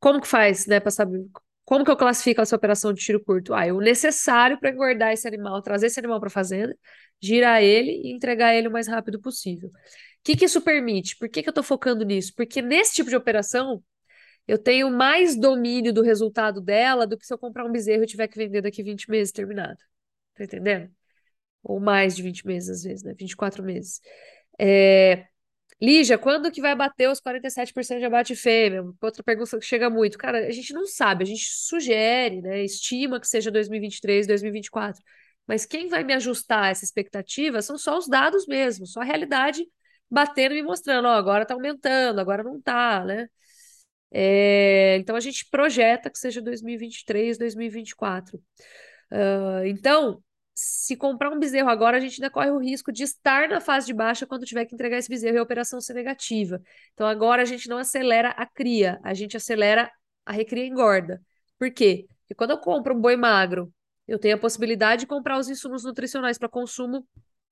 Como 0.00 0.20
que 0.20 0.28
faz, 0.28 0.66
né, 0.66 0.80
para 0.80 0.90
saber 0.90 1.24
como 1.64 1.84
que 1.84 1.90
eu 1.90 1.96
classifico 1.96 2.40
essa 2.40 2.56
operação 2.56 2.92
de 2.94 3.02
tiro 3.02 3.22
curto? 3.22 3.54
Ah, 3.54 3.66
é 3.66 3.72
o 3.72 3.80
necessário 3.80 4.58
para 4.58 4.70
engordar 4.70 5.12
esse 5.12 5.28
animal, 5.28 5.60
trazer 5.62 5.86
esse 5.88 5.98
animal 5.98 6.18
para 6.18 6.28
a 6.28 6.30
fazenda, 6.30 6.74
girar 7.20 7.62
ele 7.62 7.90
e 7.92 8.12
entregar 8.12 8.54
ele 8.54 8.68
o 8.68 8.72
mais 8.72 8.88
rápido 8.88 9.20
possível 9.20 9.70
que, 10.22 10.36
que 10.36 10.44
isso 10.44 10.60
permite? 10.60 11.16
Por 11.16 11.28
que, 11.28 11.42
que 11.42 11.48
eu 11.48 11.52
estou 11.52 11.64
focando 11.64 12.04
nisso? 12.04 12.32
Porque 12.36 12.62
nesse 12.62 12.94
tipo 12.94 13.10
de 13.10 13.16
operação, 13.16 13.82
eu 14.46 14.58
tenho 14.58 14.90
mais 14.90 15.36
domínio 15.36 15.92
do 15.92 16.02
resultado 16.02 16.60
dela 16.60 17.06
do 17.06 17.18
que 17.18 17.26
se 17.26 17.32
eu 17.32 17.38
comprar 17.38 17.64
um 17.66 17.72
bezerro 17.72 18.04
e 18.04 18.06
tiver 18.06 18.28
que 18.28 18.38
vender 18.38 18.62
daqui 18.62 18.82
20 18.82 19.10
meses 19.10 19.32
terminado. 19.32 19.78
Tá 20.34 20.44
entendendo? 20.44 20.90
Ou 21.62 21.80
mais 21.80 22.16
de 22.16 22.22
20 22.22 22.46
meses, 22.46 22.70
às 22.70 22.82
vezes, 22.82 23.02
né? 23.04 23.14
24 23.18 23.62
meses. 23.62 24.00
É... 24.58 25.26
Lígia, 25.80 26.18
quando 26.18 26.50
que 26.50 26.60
vai 26.60 26.74
bater 26.74 27.08
os 27.08 27.20
47% 27.20 28.00
de 28.00 28.04
abate 28.04 28.34
fêmea? 28.34 28.82
Outra 29.00 29.22
pergunta 29.22 29.58
que 29.58 29.64
chega 29.64 29.88
muito. 29.88 30.18
Cara, 30.18 30.46
a 30.46 30.50
gente 30.50 30.72
não 30.72 30.86
sabe, 30.86 31.22
a 31.24 31.26
gente 31.26 31.46
sugere, 31.50 32.42
né? 32.42 32.64
Estima 32.64 33.20
que 33.20 33.28
seja 33.28 33.50
2023, 33.50 34.26
2024. 34.26 35.02
Mas 35.46 35.64
quem 35.66 35.88
vai 35.88 36.04
me 36.04 36.14
ajustar 36.14 36.70
essa 36.70 36.84
expectativa 36.84 37.62
são 37.62 37.78
só 37.78 37.96
os 37.96 38.08
dados 38.08 38.46
mesmo, 38.46 38.86
só 38.86 39.00
a 39.00 39.04
realidade 39.04 39.66
batendo 40.10 40.54
e 40.54 40.62
mostrando, 40.62 41.06
ó, 41.08 41.12
agora 41.12 41.42
está 41.42 41.54
aumentando, 41.54 42.20
agora 42.20 42.42
não 42.42 42.58
está, 42.58 43.04
né? 43.04 43.28
É, 44.10 44.96
então 44.98 45.14
a 45.16 45.20
gente 45.20 45.46
projeta 45.50 46.10
que 46.10 46.18
seja 46.18 46.40
2023, 46.40 47.38
2024. 47.38 48.38
Uh, 49.10 49.66
então, 49.66 50.22
se 50.60 50.96
comprar 50.96 51.30
um 51.30 51.38
bezerro 51.38 51.68
agora, 51.68 51.98
a 51.98 52.00
gente 52.00 52.20
ainda 52.20 52.32
corre 52.32 52.50
o 52.50 52.58
risco 52.58 52.90
de 52.92 53.04
estar 53.04 53.48
na 53.48 53.60
fase 53.60 53.86
de 53.86 53.94
baixa 53.94 54.26
quando 54.26 54.44
tiver 54.44 54.64
que 54.64 54.74
entregar 54.74 54.98
esse 54.98 55.08
bezerro 55.08 55.36
e 55.36 55.38
a 55.38 55.42
operação 55.42 55.80
ser 55.80 55.94
negativa. 55.94 56.60
Então 56.94 57.06
agora 57.06 57.42
a 57.42 57.44
gente 57.44 57.68
não 57.68 57.78
acelera 57.78 58.30
a 58.30 58.44
cria, 58.44 58.98
a 59.04 59.14
gente 59.14 59.36
acelera 59.36 59.90
a 60.26 60.32
recria 60.32 60.66
engorda. 60.66 61.22
Por 61.58 61.70
quê? 61.70 62.06
Porque 62.22 62.34
quando 62.34 62.50
eu 62.50 62.58
compro 62.58 62.94
um 62.94 63.00
boi 63.00 63.16
magro, 63.16 63.72
eu 64.06 64.18
tenho 64.18 64.34
a 64.34 64.38
possibilidade 64.38 65.02
de 65.02 65.06
comprar 65.06 65.38
os 65.38 65.48
insumos 65.48 65.84
nutricionais 65.84 66.38
para 66.38 66.48
consumo 66.48 67.06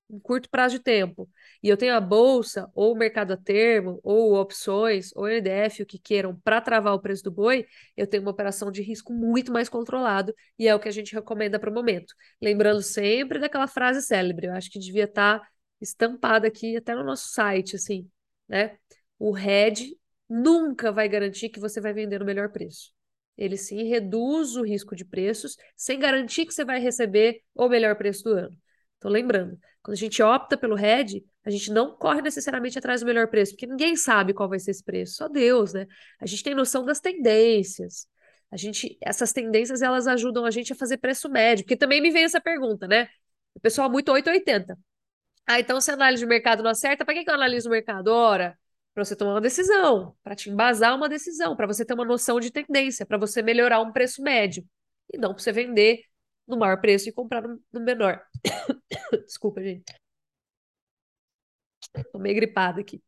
um 0.09 0.21
curto 0.21 0.49
prazo 0.49 0.77
de 0.77 0.85
tempo, 0.85 1.29
e 1.63 1.69
eu 1.69 1.77
tenho 1.77 1.95
a 1.95 2.01
bolsa, 2.01 2.71
ou 2.75 2.93
o 2.93 2.97
mercado 2.97 3.33
a 3.33 3.37
termo, 3.37 4.01
ou 4.03 4.35
opções, 4.35 5.11
ou 5.17 5.29
NDF, 5.29 5.83
o 5.83 5.87
que 5.87 5.99
queiram, 5.99 6.37
para 6.45 6.61
travar 6.61 6.95
o 6.95 7.01
preço 7.01 7.25
do 7.25 7.31
boi, 7.31 7.67
eu 7.97 8.07
tenho 8.07 8.23
uma 8.23 8.31
operação 8.31 8.71
de 8.71 8.83
risco 8.83 9.13
muito 9.13 9.53
mais 9.53 9.69
controlado, 9.69 10.35
e 10.59 10.69
é 10.69 10.75
o 10.75 10.81
que 10.81 10.89
a 10.89 10.93
gente 10.93 11.15
recomenda 11.15 11.59
para 11.59 11.71
o 11.71 11.75
momento. 11.75 12.15
Lembrando 12.41 12.83
sempre 12.83 13.39
daquela 13.39 13.67
frase 13.67 14.03
célebre, 14.03 14.47
eu 14.47 14.53
acho 14.53 14.71
que 14.71 14.79
devia 14.79 15.05
estar 15.05 15.41
tá 15.41 15.49
estampada 15.81 16.47
aqui 16.47 16.77
até 16.77 16.95
no 16.95 17.05
nosso 17.05 17.29
site, 17.31 17.77
assim, 17.77 18.09
né? 18.49 18.79
O 19.19 19.37
hedge 19.37 19.97
nunca 20.29 20.93
vai 20.93 21.09
garantir 21.09 21.49
que 21.49 21.61
você 21.61 21.81
vai 21.81 21.93
vender 21.93 22.19
no 22.19 22.25
melhor 22.25 22.51
preço. 22.51 22.93
Ele 23.37 23.57
sim 23.57 23.85
reduz 23.85 24.57
o 24.57 24.63
risco 24.63 24.97
de 24.97 25.05
preços, 25.05 25.57
sem 25.77 25.99
garantir 25.99 26.47
que 26.47 26.55
você 26.55 26.65
vai 26.65 26.81
receber 26.81 27.43
o 27.55 27.69
melhor 27.69 27.97
preço 27.97 28.25
do 28.25 28.31
ano. 28.31 28.57
Então, 28.97 29.11
lembrando, 29.11 29.59
quando 29.87 29.95
a 29.95 30.01
gente 30.01 30.21
opta 30.21 30.57
pelo 30.57 30.75
RED, 30.75 31.25
a 31.45 31.51
gente 31.51 31.71
não 31.71 31.97
corre 31.97 32.21
necessariamente 32.21 32.77
atrás 32.77 33.03
do 33.03 33.07
melhor 33.07 33.29
preço, 33.29 33.53
porque 33.53 33.69
ninguém 33.69 33.95
sabe 33.95 34.35
qual 34.35 34.49
vai 34.49 34.59
ser 34.59 34.73
esse 34.73 34.83
preço, 34.83 35.15
só 35.15 35.29
Deus, 35.29 35.73
né? 35.73 35.87
A 36.21 36.27
gente 36.27 36.43
tem 36.43 36.57
noção 36.57 36.85
das 36.85 36.99
tendências. 36.99 38.09
A 38.51 38.57
gente, 38.57 38.99
essas 39.01 39.33
tendências 39.33 39.83
elas 39.83 40.09
ajudam 40.09 40.45
a 40.45 40.51
gente 40.51 40.73
a 40.73 40.77
fazer 40.77 40.97
preço 40.97 41.29
médio, 41.31 41.65
porque 41.65 41.77
também 41.77 42.01
me 42.01 42.11
vem 42.11 42.25
essa 42.25 42.41
pergunta, 42.41 42.89
né? 42.89 43.09
O 43.55 43.61
pessoal 43.61 43.89
muito 43.89 44.11
880. 44.11 44.77
Ah, 45.47 45.61
então 45.61 45.81
se 45.81 45.89
a 45.93 45.95
análise 45.95 46.21
de 46.21 46.27
mercado 46.27 46.65
não 46.65 46.71
acerta, 46.73 47.05
para 47.05 47.15
que, 47.15 47.23
que 47.23 47.31
eu 47.31 47.35
analiso 47.35 47.69
o 47.69 47.71
mercado? 47.71 48.09
Ora, 48.09 48.59
para 48.93 49.05
você 49.05 49.15
tomar 49.15 49.35
uma 49.35 49.41
decisão, 49.41 50.17
para 50.25 50.35
te 50.35 50.51
embasar 50.51 50.97
uma 50.97 51.09
decisão, 51.09 51.55
para 51.55 51.69
você 51.69 51.85
ter 51.85 51.95
uma 51.95 52.05
noção 52.05 52.41
de 52.41 52.51
tendência, 52.51 53.07
para 53.07 53.19
você 53.19 53.41
melhorar 53.41 53.81
um 53.81 53.93
preço 53.93 54.21
médio. 54.21 54.65
E 55.15 55.17
não 55.17 55.33
para 55.33 55.45
você 55.45 55.53
vender 55.53 56.01
no 56.47 56.57
maior 56.57 56.81
preço 56.81 57.09
e 57.09 57.13
comprar 57.13 57.43
no, 57.43 57.61
no 57.73 57.81
menor. 57.81 58.23
Desculpa, 59.27 59.63
gente. 59.63 59.85
Tô 62.13 62.19
meio 62.19 62.35
gripada 62.35 62.81
aqui, 62.81 63.03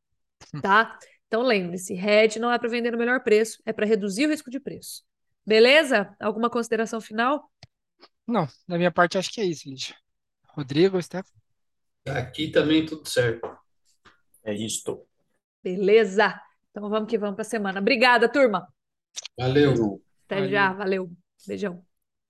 tá? 0.63 0.99
Então 1.27 1.43
lembre-se, 1.43 1.95
hedge 1.95 2.39
não 2.39 2.51
é 2.51 2.59
para 2.59 2.71
vender 2.71 2.91
no 2.91 2.99
melhor 2.99 3.23
preço, 3.23 3.61
é 3.67 3.73
para 3.73 3.85
reduzir 3.85 4.27
o 4.27 4.31
risco 4.31 4.51
de 4.51 4.59
preço. 4.59 5.05
Beleza? 5.47 6.15
Alguma 6.19 6.49
consideração 6.49 7.01
final? 7.01 7.51
Não, 8.27 8.47
da 8.67 8.77
minha 8.77 8.91
parte 8.91 9.19
acho 9.19 9.31
que 9.31 9.41
é 9.41 9.45
isso, 9.45 9.69
Lígia. 9.69 9.95
Rodrigo, 10.49 11.01
Stefan? 11.01 11.31
Aqui 12.07 12.51
também 12.51 12.85
tudo 12.85 13.07
certo. 13.09 13.49
É 14.43 14.55
isso. 14.55 15.07
Beleza. 15.63 16.41
Então 16.71 16.89
vamos 16.89 17.11
que 17.11 17.19
vamos 17.19 17.37
para 17.37 17.43
a 17.43 17.49
semana. 17.49 17.81
Obrigada, 17.81 18.31
turma. 18.31 18.67
Valeu. 19.37 20.03
Até 20.27 20.37
valeu. 20.37 20.51
já, 20.51 20.73
valeu. 20.73 21.11
Beijão. 21.47 21.88